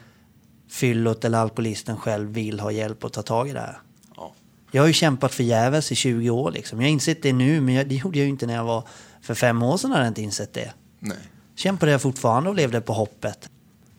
fyllot 0.76 1.26
eller 1.26 1.38
alkoholisten 1.38 1.98
själv 1.98 2.30
vill 2.30 2.60
ha 2.60 2.72
hjälp 2.72 3.04
att 3.04 3.14
ta 3.14 3.22
tag 3.22 3.50
i 3.50 3.54
det 3.54 3.60
här. 3.60 3.80
Ja. 4.16 4.34
Jag 4.72 4.82
har 4.82 4.88
ju 4.88 4.94
kämpat 4.94 5.34
förgäves 5.34 5.92
i 5.92 5.96
20 5.96 6.30
år 6.30 6.52
liksom. 6.52 6.82
Jag 6.82 6.88
har 6.88 6.92
insett 6.92 7.24
det 7.24 7.34
nu, 7.34 7.62
men 7.62 7.76
jag, 7.76 7.88
det 7.88 7.96
gjorde 7.96 8.18
jag 8.18 8.24
ju 8.24 8.30
inte 8.30 8.46
när 8.48 8.56
jag 8.56 8.64
var 8.64 8.88
för 9.22 9.36
fem 9.36 9.64
år 9.64 9.78
sedan 9.78 9.92
hade 9.92 10.04
jag 10.04 10.10
inte 10.10 10.22
insett 10.22 10.54
det. 10.54 10.74
Nej. 11.00 11.18
Kämpade 11.56 11.92
jag 11.92 12.02
fortfarande 12.02 12.50
och 12.50 12.56
levde 12.56 12.82
på 12.82 12.94
hoppet. 12.94 13.50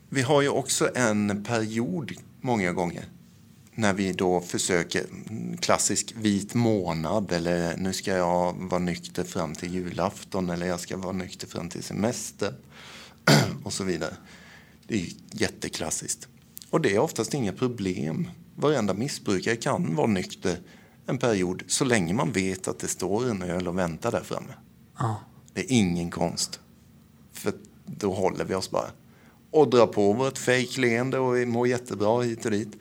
Vi 0.09 0.23
har 0.23 0.43
ju 0.43 0.49
också 0.49 0.91
en 0.95 1.45
period 1.45 2.12
många 2.41 2.73
gånger 2.73 3.05
när 3.75 3.93
vi 3.93 4.12
då 4.12 4.41
försöker, 4.41 5.05
klassisk 5.61 6.15
vit 6.17 6.55
månad 6.55 7.33
eller 7.33 7.77
nu 7.77 7.93
ska 7.93 8.17
jag 8.17 8.55
vara 8.59 8.79
nykter 8.79 9.25
fram 9.25 9.55
till 9.55 9.75
julafton 9.75 10.51
eller 10.51 10.67
jag 10.67 10.81
ska 10.81 10.97
vara 10.97 11.12
nykter 11.12 11.47
fram 11.47 11.69
till 11.69 11.83
semester 11.83 12.55
och 13.65 13.73
så 13.73 13.85
vidare. 13.85 14.17
Det 14.87 14.95
är 14.95 15.07
jätteklassiskt. 15.31 16.29
Och 16.70 16.81
det 16.81 16.94
är 16.94 16.98
oftast 16.98 17.35
inga 17.35 17.52
problem. 17.52 18.29
Varenda 18.57 18.94
missbrukare 18.94 19.57
kan 19.57 19.94
vara 19.94 20.07
nykter 20.07 20.59
en 21.07 21.18
period 21.18 21.62
så 21.66 21.85
länge 21.85 22.14
man 22.14 22.33
vet 22.33 22.68
att 22.68 22.79
det 22.79 22.88
står 22.88 23.31
en 23.31 23.42
öl 23.42 23.68
och 23.68 23.79
väntar 23.79 24.12
där 24.12 24.20
framme. 24.20 24.52
Ja. 24.98 25.20
Det 25.55 25.61
är 25.61 25.66
ingen 25.72 26.11
konst. 26.11 26.61
För 27.33 27.52
då 27.87 28.12
håller 28.14 28.44
vi 28.44 28.55
oss 28.55 28.70
bara. 28.70 28.90
Och 29.50 29.70
drar 29.70 29.87
på 29.87 30.12
vårt 30.12 30.38
fejkleende 30.38 31.18
och 31.18 31.37
vi 31.37 31.46
mår 31.46 31.68
jättebra 31.68 32.22
hit 32.22 32.44
och 32.44 32.50
dit. 32.50 32.76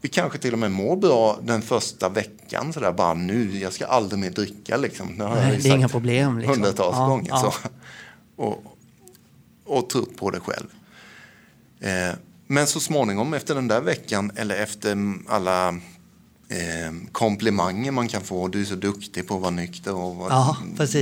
Vi 0.00 0.08
kanske 0.08 0.38
till 0.38 0.52
och 0.52 0.58
med 0.58 0.70
mår 0.70 0.96
bra 0.96 1.38
den 1.42 1.62
första 1.62 2.08
veckan 2.08 2.72
sådär 2.72 2.92
bara 2.92 3.14
nu, 3.14 3.58
jag 3.58 3.72
ska 3.72 3.86
aldrig 3.86 4.20
mer 4.20 4.30
dricka 4.30 4.76
liksom. 4.76 5.08
Nu 5.08 5.24
har 5.24 5.34
Nej, 5.34 5.52
jag 5.54 5.62
det 5.62 5.68
är 5.68 5.76
inga 5.76 5.88
problem, 5.88 6.38
liksom. 6.38 6.54
Hundratals 6.54 6.96
Ja, 6.96 7.06
gånger. 7.06 7.28
ja. 7.28 7.52
Så. 7.62 7.68
Och, 8.42 8.62
och 9.64 9.88
trott 9.90 10.16
på 10.16 10.30
det 10.30 10.40
själv. 10.40 10.66
Eh, 11.80 12.14
men 12.46 12.66
så 12.66 12.80
småningom 12.80 13.34
efter 13.34 13.54
den 13.54 13.68
där 13.68 13.80
veckan 13.80 14.32
eller 14.36 14.56
efter 14.56 15.14
alla 15.28 15.68
eh, 16.48 16.92
komplimanger 17.12 17.90
man 17.90 18.08
kan 18.08 18.22
få. 18.22 18.48
Du 18.48 18.60
är 18.60 18.64
så 18.64 18.74
duktig 18.74 19.26
på 19.28 19.34
att 19.34 19.40
vara 19.40 19.50
nykter 19.50 19.94
och 19.94 20.16
vara 20.16 20.30
Ja, 20.30 20.56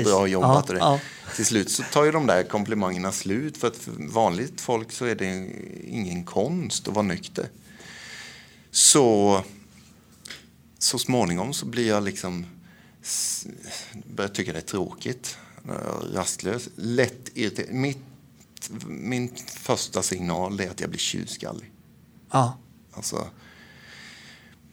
bra 0.04 0.26
jobbat. 0.26 0.68
Ja, 0.68 0.76
ja. 0.78 1.00
Till 1.36 1.46
slut 1.46 1.70
så 1.70 1.82
tar 1.82 2.04
ju 2.04 2.12
de 2.12 2.26
där 2.26 2.42
komplimangerna 2.42 3.12
slut. 3.12 3.56
För 3.56 3.68
att 3.68 3.76
för 3.76 3.92
vanligt 4.12 4.60
folk 4.60 4.92
så 4.92 5.04
är 5.04 5.14
det 5.14 5.50
ingen 5.88 6.24
konst 6.24 6.88
att 6.88 6.94
vara 6.94 7.06
nykter. 7.06 7.46
Så 8.70 9.40
så 10.78 10.98
småningom 10.98 11.52
så 11.52 11.66
blir 11.66 11.88
jag 11.88 12.02
liksom 12.02 12.46
börjar 14.06 14.28
tycka 14.28 14.52
det 14.52 14.58
är 14.58 14.62
tråkigt, 14.62 15.36
rastlös, 16.14 16.68
lätt 16.76 17.30
irriterad. 17.34 17.74
Mitt, 17.74 17.98
min 18.86 19.34
första 19.46 20.02
signal 20.02 20.60
är 20.60 20.70
att 20.70 20.80
jag 20.80 20.90
blir 20.90 21.00
tjurskallig. 21.00 21.72
Ja. 22.30 22.58
Alltså, 22.92 23.28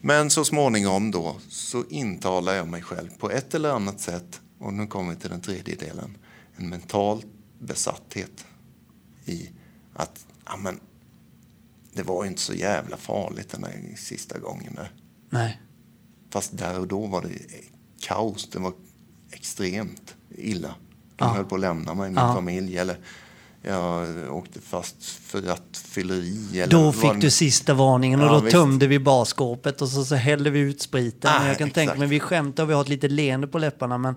men 0.02 0.30
så 0.30 0.46
småningom 0.46 1.12
då 1.12 1.36
så 1.50 1.84
intalar 1.90 2.54
jag 2.54 2.68
mig 2.68 2.82
själv 2.82 3.10
på 3.18 3.30
ett 3.32 3.54
eller 3.56 3.70
annat 3.70 4.00
sätt, 4.00 4.42
och 4.60 4.74
nu 4.74 4.88
kommer 4.88 5.14
vi 5.14 5.20
till 5.20 5.30
den 5.30 5.42
tredje 5.42 5.76
delen, 5.76 6.18
en 6.58 6.70
mental 6.70 7.24
besatthet 7.60 8.46
i 9.26 9.50
att 9.94 10.26
ja, 10.46 10.58
men, 10.58 10.80
det 11.94 12.04
var 12.04 12.24
ju 12.24 12.30
inte 12.30 12.42
så 12.42 12.54
jävla 12.54 12.98
farligt 12.98 13.50
den 13.50 13.62
där 13.62 13.96
sista 13.98 14.40
gången. 14.40 14.76
Där. 14.76 14.92
Nej. 15.30 15.62
Fast 16.30 16.58
där 16.58 16.80
och 16.80 16.88
då 16.88 17.06
var 17.08 17.22
det 17.22 17.40
kaos. 18.02 18.50
Det 18.50 18.60
var 18.60 18.74
extremt 19.32 20.16
illa. 20.36 20.76
De 21.16 21.26
Ja. 21.28 21.34
höll 21.34 21.46
på 21.46 21.56
att 21.56 21.62
lämna 21.62 21.94
mig, 21.94 22.10
min 22.10 22.18
Ja. 22.18 22.34
familj. 22.34 22.78
Eller 22.78 23.00
jag 23.62 24.08
åkte 24.36 24.62
fast 24.62 25.04
för 25.06 25.42
rattfylleri. 25.42 26.60
eller 26.60 26.68
Då 26.68 26.92
fick 26.92 27.22
du 27.22 27.30
sista 27.30 27.74
varningen 27.74 28.20
och 28.22 28.26
Ja, 28.28 28.32
då 28.34 28.40
visst. 28.40 28.52
tömde 28.52 28.88
vi 28.88 29.00
barskåpet 29.00 29.82
och 29.82 29.90
så, 29.90 30.06
så 30.06 30.16
hällde 30.16 30.50
vi 30.50 30.60
ut 30.60 30.82
spriten. 30.82 31.32
Ah, 31.34 31.48
jag 31.48 31.58
kan 31.58 31.70
tänka 31.70 31.82
exakt. 31.82 32.00
mig, 32.00 32.08
vi 32.08 32.20
skämtar 32.20 32.64
och 32.64 32.70
vi 32.70 32.74
har 32.74 32.82
ett 32.82 32.90
litet 32.90 33.12
leende 33.12 33.48
på 33.48 33.58
läpparna 33.60 33.98
men 33.98 34.16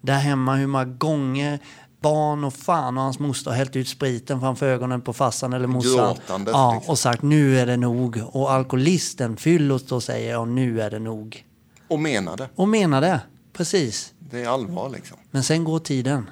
där 0.00 0.18
hemma 0.18 0.54
hur 0.56 0.66
många 0.66 0.84
gånger 0.84 1.58
barn 2.00 2.44
och 2.44 2.54
fan 2.54 2.98
och 2.98 3.04
hans 3.04 3.18
moster 3.18 3.50
har 3.50 3.58
hällt 3.58 3.76
ut 3.76 3.88
spriten 3.88 4.40
framför 4.40 4.66
ögonen 4.66 5.00
på 5.02 5.12
farsan 5.12 5.52
eller 5.52 5.66
morsan. 5.66 6.16
Ja, 6.28 6.74
liksom. 6.74 6.90
och 6.90 6.98
sagt 6.98 7.22
nu 7.22 7.58
är 7.58 7.66
det 7.66 7.76
nog. 7.76 8.22
Och 8.32 8.52
alkoholisten 8.52 9.36
Fyllot 9.36 9.88
då 9.88 10.00
säger 10.00 10.30
ja 10.32 10.44
nu 10.44 10.80
är 10.82 10.90
det 10.90 10.98
nog. 10.98 11.44
Och 11.88 11.98
menade. 12.00 12.48
Och 12.54 12.68
menar 12.68 13.00
det, 13.00 13.20
precis. 13.52 14.12
Det 14.18 14.42
är 14.42 14.48
allvar 14.48 14.90
liksom. 14.90 15.16
Men 15.30 15.42
sen 15.44 15.64
går 15.64 15.78
tiden. 15.78 16.30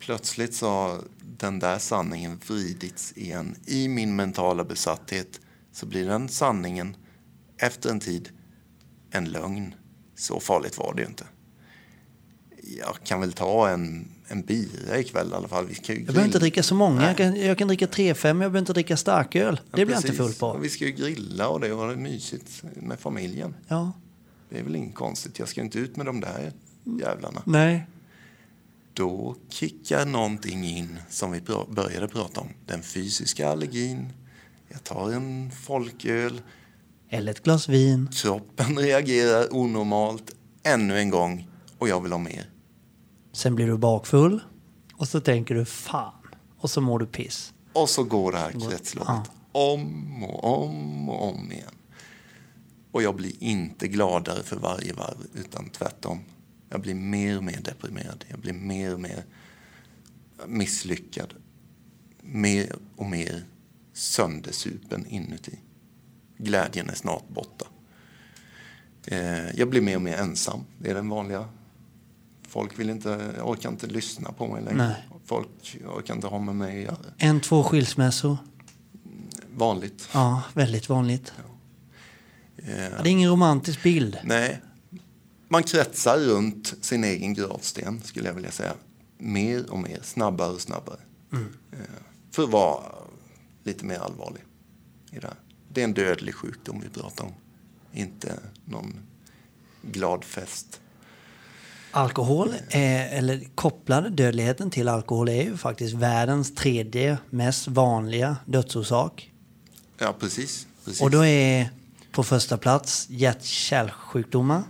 Plötsligt 0.00 0.54
så 0.54 0.98
den 1.38 1.58
där 1.58 1.78
sanningen 1.78 2.40
vridits 2.46 3.12
igen. 3.16 3.56
I 3.66 3.88
min 3.88 4.16
mentala 4.16 4.64
besatthet 4.64 5.40
så 5.72 5.86
blir 5.86 6.06
den 6.08 6.28
sanningen 6.28 6.96
efter 7.58 7.90
en 7.90 8.00
tid 8.00 8.28
en 9.10 9.24
lögn. 9.24 9.74
Så 10.14 10.40
farligt 10.40 10.78
var 10.78 10.94
det 10.94 11.02
ju 11.02 11.08
inte. 11.08 11.24
Jag 12.78 12.96
kan 13.04 13.20
väl 13.20 13.32
ta 13.32 13.68
en, 13.68 14.08
en 14.28 14.42
bira 14.42 14.98
ikväll 14.98 15.30
i 15.30 15.34
alla 15.34 15.48
fall. 15.48 15.66
Vi 15.66 15.74
ska 15.74 15.92
ju 15.92 15.98
Jag 15.98 16.06
behöver 16.06 16.26
inte 16.26 16.38
dricka 16.38 16.62
så 16.62 16.74
många. 16.74 16.96
Nej. 16.96 17.06
Jag 17.06 17.16
kan, 17.16 17.36
jag 17.36 17.58
kan 17.58 17.68
dricka 17.68 17.86
3-5, 17.86 18.26
jag 18.26 18.36
behöver 18.36 18.58
inte 18.58 18.72
dricka 18.72 18.96
starköl. 18.96 19.54
Det 19.56 19.80
Ja, 19.80 19.86
blir 19.86 19.94
jag 19.96 20.04
inte 20.04 20.12
full 20.12 20.32
på. 20.32 20.58
Vi 20.58 20.68
ska 20.68 20.84
ju 20.84 20.92
grilla 20.92 21.48
och 21.48 21.60
det 21.60 21.72
och 21.72 21.78
ha 21.78 21.86
det 21.86 21.96
mysigt 21.96 22.62
med 22.76 22.98
familjen. 23.00 23.54
Ja, 23.68 23.92
Det 24.50 24.58
är 24.58 24.62
väl 24.62 24.76
inget 24.76 24.94
konstigt. 24.94 25.38
Jag 25.38 25.48
ska 25.48 25.60
inte 25.60 25.78
ut 25.78 25.96
med 25.96 26.06
de 26.06 26.20
där 26.20 26.52
jävlarna. 27.00 27.42
nej. 27.46 27.86
Då 28.96 29.36
kickar 29.48 30.06
någonting 30.06 30.64
in 30.64 30.98
som 31.08 31.32
vi 31.32 31.40
började 31.68 32.08
prata 32.08 32.40
om. 32.40 32.48
Den 32.66 32.82
fysiska 32.82 33.48
allergin. 33.48 34.12
Jag 34.68 34.84
tar 34.84 35.12
en 35.12 35.50
folköl. 35.50 36.40
Eller 37.08 37.32
ett 37.32 37.42
glas 37.42 37.68
vin. 37.68 38.08
Kroppen 38.12 38.78
reagerar 38.78 39.54
onormalt 39.54 40.34
ännu 40.62 40.98
en 40.98 41.10
gång 41.10 41.48
och 41.78 41.88
jag 41.88 42.00
vill 42.00 42.12
ha 42.12 42.18
mer. 42.18 42.50
Sen 43.32 43.54
blir 43.54 43.66
du 43.66 43.78
bakfull. 43.78 44.40
Och 44.94 45.08
så 45.08 45.20
tänker 45.20 45.54
du 45.54 45.64
fan. 45.64 46.26
Och 46.58 46.70
så 46.70 46.80
mår 46.80 46.98
du 46.98 47.06
piss. 47.06 47.52
Och 47.72 47.88
så 47.88 48.04
går 48.04 48.32
det 48.32 48.38
här 48.38 48.52
kretsloppet 48.68 49.30
om 49.52 50.24
och 50.24 50.62
om 50.62 51.08
och 51.08 51.28
om 51.28 51.52
igen. 51.52 51.74
Och 52.92 53.02
jag 53.02 53.16
blir 53.16 53.42
inte 53.42 53.88
gladare 53.88 54.42
för 54.42 54.56
varje 54.56 54.92
varv, 54.92 55.26
utan 55.34 55.68
tvärtom. 55.68 56.20
Jag 56.68 56.80
blir 56.80 56.94
mer 56.94 57.36
och 57.36 57.44
mer 57.44 57.60
deprimerad. 57.60 58.24
Jag 58.28 58.38
blir 58.38 58.52
mer 58.52 58.94
och 58.94 59.00
mer 59.00 59.24
misslyckad. 60.46 61.34
Mer 62.20 62.76
och 62.96 63.06
mer 63.06 63.44
söndersupen 63.92 65.06
inuti. 65.06 65.58
Glädjen 66.38 66.90
är 66.90 66.94
snart 66.94 67.28
borta. 67.28 67.66
Eh, 69.06 69.50
jag 69.58 69.70
blir 69.70 69.80
mer 69.80 69.96
och 69.96 70.02
mer 70.02 70.16
ensam. 70.16 70.64
Det 70.78 70.90
är 70.90 70.94
den 70.94 71.08
vanliga. 71.08 71.48
Folk 72.48 72.78
vill 72.78 72.90
inte, 72.90 73.34
orkar 73.42 73.70
inte 73.70 73.86
lyssna 73.86 74.32
på 74.32 74.46
mig 74.46 74.62
längre. 74.62 74.86
Nej. 74.88 75.08
Folk 75.24 75.78
orkar 75.86 76.14
inte 76.14 76.26
ha 76.26 76.38
med 76.38 76.56
mig 76.56 76.78
att 76.78 76.84
göra. 76.84 77.12
En, 77.18 77.40
två 77.40 77.62
skilsmässor. 77.62 78.36
Vanligt. 79.56 80.08
Ja, 80.12 80.42
väldigt 80.54 80.88
vanligt. 80.88 81.32
Ja, 82.56 82.62
det 83.02 83.08
är 83.08 83.12
ingen 83.12 83.30
romantisk 83.30 83.82
bild. 83.82 84.18
nej. 84.24 84.60
Man 85.48 85.62
kretsar 85.62 86.18
runt 86.18 86.74
sin 86.80 87.04
egen 87.04 87.34
gravsten, 87.34 88.02
skulle 88.04 88.26
jag 88.28 88.34
vilja 88.34 88.50
säga. 88.50 88.74
Mer 89.18 89.70
och 89.70 89.78
mer, 89.78 90.00
snabbare 90.02 90.50
och 90.50 90.60
snabbare. 90.60 90.98
Eh, 91.32 91.78
för 92.30 92.42
att 92.42 92.50
vara 92.50 92.82
lite 93.64 93.84
mer 93.84 93.98
allvarlig 93.98 94.42
i 95.10 95.18
det 95.18 95.26
här. 95.26 95.36
Det 95.68 95.80
är 95.80 95.84
en 95.84 95.94
dödlig 95.94 96.34
sjukdom 96.34 96.80
vi 96.80 96.88
pratar 97.00 97.24
om. 97.24 97.32
Inte 97.92 98.38
någon 98.64 98.94
glad 99.82 100.24
fest. 100.24 100.80
Alkohol, 101.90 102.54
är, 102.70 103.18
eller 103.18 103.48
kopplad 103.54 104.12
dödligheten 104.12 104.70
till 104.70 104.88
alkohol 104.88 105.28
är 105.28 105.42
ju 105.42 105.56
faktiskt 105.56 105.94
världens 105.94 106.54
tredje 106.54 107.18
mest 107.30 107.68
vanliga 107.68 108.36
dödsorsak. 108.46 109.32
Ja, 109.98 110.14
precis. 110.20 110.66
precis. 110.84 111.02
Och 111.02 111.10
då 111.10 111.24
är 111.24 111.70
på 112.12 112.22
första 112.22 112.58
plats 112.58 113.06
hjärt-kärlsjukdomar. 113.10 114.62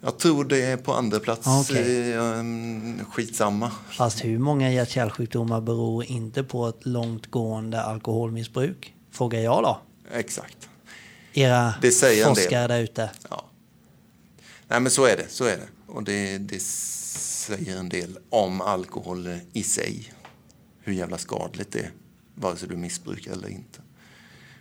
Jag 0.00 0.18
tror 0.18 0.44
det 0.44 0.62
är 0.62 0.76
på 0.76 0.92
andra 0.92 1.20
plats. 1.20 1.46
Ah, 1.46 1.60
okej. 1.60 2.12
Eh, 2.12 2.38
um, 2.38 3.04
skitsamma. 3.04 3.70
Fast 3.90 4.24
hur 4.24 4.38
många 4.38 4.72
hjärt-kärlsjukdomar 4.72 5.60
beror 5.60 6.04
inte 6.04 6.42
på 6.42 6.68
ett 6.68 6.86
långtgående 6.86 7.82
alkoholmissbruk? 7.82 8.94
Frågar 9.10 9.40
jag 9.40 9.62
då. 9.62 9.80
Exakt. 10.12 10.68
Era 11.32 11.74
Det 11.82 11.90
säger 11.92 12.24
forskare 12.24 12.66
där 12.66 12.80
ute. 12.80 13.10
Ja. 13.30 13.44
Nej, 14.68 14.80
men 14.80 14.90
så 14.90 15.04
är 15.04 15.16
det. 15.16 15.26
Så 15.28 15.44
är 15.44 15.56
det. 15.56 15.68
Och 15.86 16.04
det, 16.04 16.38
det 16.38 16.62
säger 16.62 17.76
en 17.76 17.88
del 17.88 18.18
om 18.30 18.60
alkohol 18.60 19.38
i 19.52 19.62
sig. 19.62 20.12
Hur 20.80 20.92
jävla 20.92 21.18
skadligt 21.18 21.72
det 21.72 21.78
är, 21.78 21.90
vare 22.34 22.56
sig 22.56 22.68
du 22.68 22.76
missbrukar 22.76 23.32
eller 23.32 23.48
inte. 23.48 23.80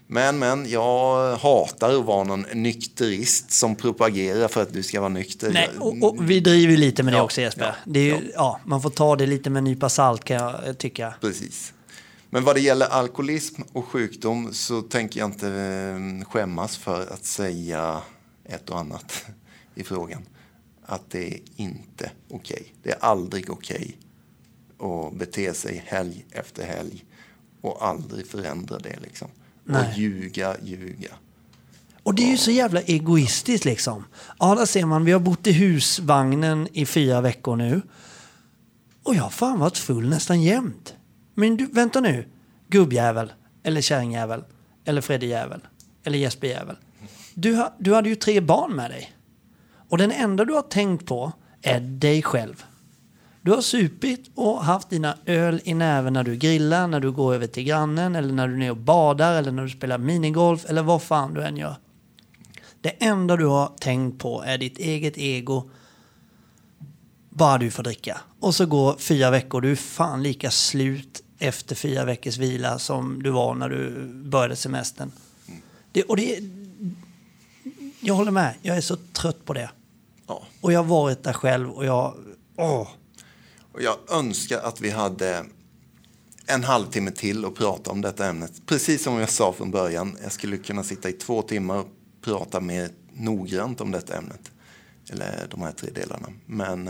Men, 0.07 0.39
men, 0.39 0.69
jag 0.69 1.35
hatar 1.35 1.99
att 1.99 2.05
vara 2.05 2.23
någon 2.23 2.45
nykterist 2.53 3.51
som 3.51 3.75
propagerar 3.75 4.47
för 4.47 4.61
att 4.61 4.73
du 4.73 4.83
ska 4.83 4.99
vara 4.99 5.09
nykter. 5.09 5.51
Nej, 5.53 5.69
och, 5.79 6.03
och 6.03 6.29
vi 6.29 6.39
driver 6.39 6.77
lite 6.77 7.03
med 7.03 7.13
det 7.13 7.17
Ja, 7.17 7.23
också 7.23 7.41
Jesper. 7.41 7.75
ja, 7.85 7.99
ju, 7.99 8.09
ja. 8.09 8.19
ja. 8.35 8.59
man 8.65 8.81
får 8.81 8.89
ta 8.89 9.15
det 9.15 9.25
lite 9.25 9.49
med 9.49 9.57
en 9.57 9.63
nypa 9.63 9.89
salt 9.89 10.23
kan 10.23 10.37
jag 10.37 10.67
eh, 10.67 10.73
tycka. 10.73 11.13
Precis. 11.21 11.73
Men 12.29 12.43
vad 12.43 12.55
det 12.55 12.61
gäller 12.61 12.85
alkoholism 12.85 13.61
och 13.73 13.85
sjukdom 13.85 14.53
så 14.53 14.81
tänker 14.81 15.19
jag 15.19 15.29
inte 15.29 15.49
eh, 15.49 16.29
skämmas 16.29 16.77
för 16.77 17.13
att 17.13 17.25
säga 17.25 18.01
ett 18.45 18.69
och 18.69 18.79
annat 18.79 19.25
i 19.75 19.83
frågan. 19.83 20.21
Att 20.85 21.09
det 21.09 21.33
är 21.33 21.39
inte 21.55 22.11
okej. 22.29 22.73
Det 22.83 22.91
är 22.91 22.97
aldrig 22.99 23.49
okej 23.49 23.97
att 24.79 25.13
bete 25.13 25.53
sig 25.53 25.83
helg 25.85 26.25
efter 26.31 26.65
helg 26.65 27.05
och 27.61 27.85
aldrig 27.85 28.27
förändra 28.27 28.79
det 28.79 28.95
liksom. 29.01 29.27
Nej. 29.65 29.89
Och 29.89 29.97
ljuga, 29.97 30.55
ljuga. 30.63 31.09
Och 32.03 32.15
det 32.15 32.23
är 32.23 32.31
ju 32.31 32.37
så 32.37 32.51
jävla 32.51 32.81
egoistiskt 32.81 33.65
liksom. 33.65 34.05
Ja, 34.39 34.55
där 34.55 34.65
ser 34.65 34.85
man, 34.85 35.05
vi 35.05 35.11
har 35.11 35.19
bott 35.19 35.47
i 35.47 35.51
husvagnen 35.51 36.67
i 36.73 36.85
fyra 36.85 37.21
veckor 37.21 37.55
nu. 37.55 37.81
Och 39.03 39.15
jag 39.15 39.23
har 39.23 39.29
fan 39.29 39.59
varit 39.59 39.77
full 39.77 40.09
nästan 40.09 40.41
jämt. 40.41 40.93
Men 41.33 41.57
du, 41.57 41.65
vänta 41.65 41.99
nu. 41.99 42.27
Gubbjävel, 42.67 43.33
eller 43.63 43.81
kärringjävel, 43.81 44.43
eller 44.85 45.01
Freddy-jävel, 45.01 45.61
eller 46.03 46.17
Jesper-jävel. 46.17 46.75
Du, 47.33 47.55
ha, 47.55 47.75
du 47.79 47.93
hade 47.93 48.09
ju 48.09 48.15
tre 48.15 48.41
barn 48.41 48.75
med 48.75 48.91
dig. 48.91 49.13
Och 49.89 49.97
den 49.97 50.11
enda 50.11 50.45
du 50.45 50.53
har 50.53 50.61
tänkt 50.61 51.05
på 51.05 51.31
är 51.61 51.79
dig 51.79 52.21
själv. 52.21 52.65
Du 53.45 53.51
har 53.51 53.61
supit 53.61 54.31
och 54.35 54.63
haft 54.63 54.89
dina 54.89 55.17
öl 55.25 55.61
i 55.63 55.73
näven 55.73 56.13
när 56.13 56.23
du 56.23 56.35
grillar, 56.35 56.87
när 56.87 56.99
du 56.99 57.11
går 57.11 57.33
över 57.33 57.47
till 57.47 57.63
grannen 57.63 58.15
eller 58.15 58.33
när 58.33 58.47
du 58.47 58.53
är 58.53 58.57
nere 58.57 58.71
och 58.71 58.77
badar 58.77 59.33
eller 59.33 59.51
när 59.51 59.63
du 59.63 59.69
spelar 59.69 59.97
minigolf 59.97 60.65
eller 60.65 60.83
vad 60.83 61.01
fan 61.01 61.33
du 61.33 61.43
än 61.43 61.57
gör. 61.57 61.75
Det 62.81 62.89
enda 62.89 63.35
du 63.35 63.45
har 63.45 63.71
tänkt 63.79 64.21
på 64.21 64.43
är 64.43 64.57
ditt 64.57 64.77
eget 64.77 65.17
ego. 65.17 65.69
Bara 67.29 67.57
du 67.57 67.71
får 67.71 67.83
dricka. 67.83 68.21
Och 68.39 68.55
så 68.55 68.65
går 68.65 68.95
fyra 68.97 69.31
veckor. 69.31 69.61
Du 69.61 69.71
är 69.71 69.75
fan 69.75 70.23
lika 70.23 70.51
slut 70.51 71.23
efter 71.39 71.75
fyra 71.75 72.05
veckors 72.05 72.37
vila 72.37 72.79
som 72.79 73.23
du 73.23 73.29
var 73.29 73.55
när 73.55 73.69
du 73.69 74.07
började 74.07 74.55
semestern. 74.55 75.11
Det, 75.91 76.03
och 76.03 76.17
det, 76.17 76.39
jag 77.99 78.13
håller 78.13 78.31
med. 78.31 78.55
Jag 78.61 78.77
är 78.77 78.81
så 78.81 78.95
trött 78.95 79.45
på 79.45 79.53
det. 79.53 79.69
Ja. 80.27 80.43
Och 80.61 80.73
jag 80.73 80.79
har 80.79 80.89
varit 80.89 81.23
där 81.23 81.33
själv 81.33 81.69
och 81.69 81.85
jag... 81.85 82.13
Åh. 82.57 82.87
Och 83.75 83.81
jag 83.81 83.95
önskar 84.11 84.59
att 84.59 84.81
vi 84.81 84.89
hade 84.89 85.45
en 86.45 86.63
halvtimme 86.63 87.11
till 87.11 87.45
att 87.45 87.55
prata 87.55 87.91
om 87.91 88.01
detta 88.01 88.25
ämnet. 88.25 88.51
Precis 88.65 89.03
som 89.03 89.19
jag 89.19 89.29
sa 89.29 89.53
från 89.53 89.71
början, 89.71 90.17
jag 90.23 90.31
skulle 90.31 90.57
kunna 90.57 90.83
sitta 90.83 91.09
i 91.09 91.13
två 91.13 91.41
timmar 91.41 91.77
och 91.77 91.87
prata 92.21 92.59
mer 92.61 92.89
noggrant 93.13 93.81
om 93.81 93.91
detta 93.91 94.17
ämnet. 94.17 94.51
Eller 95.09 95.47
de 95.51 95.61
här 95.61 95.71
tre 95.71 95.89
delarna. 95.95 96.27
Men 96.45 96.89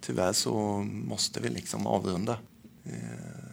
tyvärr 0.00 0.32
så 0.32 0.54
måste 0.92 1.40
vi 1.40 1.48
liksom 1.48 1.86
avrunda. 1.86 2.32
Eh, 2.86 2.92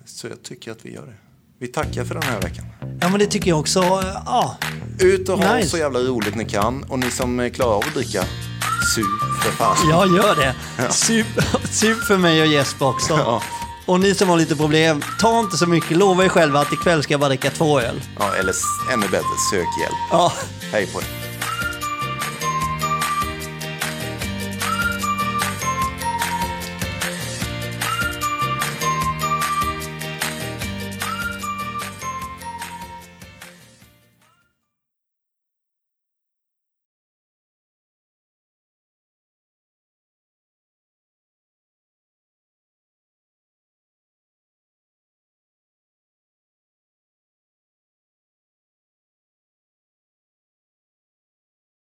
Så 0.05 0.27
jag 0.27 0.43
tycker 0.43 0.71
att 0.71 0.85
vi 0.85 0.93
gör 0.93 1.05
det. 1.05 1.15
Vi 1.59 1.67
tackar 1.67 2.05
för 2.05 2.13
den 2.13 2.23
här 2.23 2.41
veckan. 2.41 2.65
Ja, 3.01 3.09
men 3.09 3.19
det 3.19 3.25
tycker 3.27 3.49
jag 3.49 3.59
också. 3.59 3.79
Ja. 4.25 4.57
Ut 4.99 5.29
och 5.29 5.37
ha 5.37 5.55
Nice. 5.55 5.69
så 5.69 5.77
jävla 5.77 5.99
roligt 5.99 6.35
ni 6.35 6.45
kan. 6.45 6.83
Och 6.83 6.99
ni 6.99 7.11
som 7.11 7.49
klarar 7.53 7.73
av 7.75 7.83
att 7.87 7.93
dricka, 7.93 8.23
sup 8.95 9.30
för 9.41 9.51
fan. 9.51 9.89
Jag 9.89 10.07
gör 10.07 10.35
det. 10.35 10.55
Sup, 10.93 11.27
sup 11.71 12.03
för 12.03 12.17
mig 12.17 12.41
och 12.41 12.47
Jesper 12.47 12.85
också. 12.85 13.13
Ja. 13.13 13.41
Och 13.85 13.99
ni 13.99 14.15
som 14.15 14.29
har 14.29 14.37
lite 14.37 14.55
problem, 14.55 15.03
ta 15.19 15.39
inte 15.39 15.57
så 15.57 15.67
mycket. 15.67 15.97
Lova 15.97 16.25
er 16.25 16.29
själva 16.29 16.59
att 16.59 16.73
ikväll 16.73 17.03
ska 17.03 17.13
jag 17.13 17.19
bara 17.19 17.29
dricka 17.29 17.49
två 17.49 17.79
öl. 17.79 18.01
Ja, 18.19 18.35
eller 18.35 18.53
ännu 18.93 19.07
bättre, 19.07 19.37
sök 19.51 19.67
hjälp. 19.81 19.97
Ja. 20.11 20.33
Hej 20.71 20.87
på 20.87 20.99
er. 20.99 21.20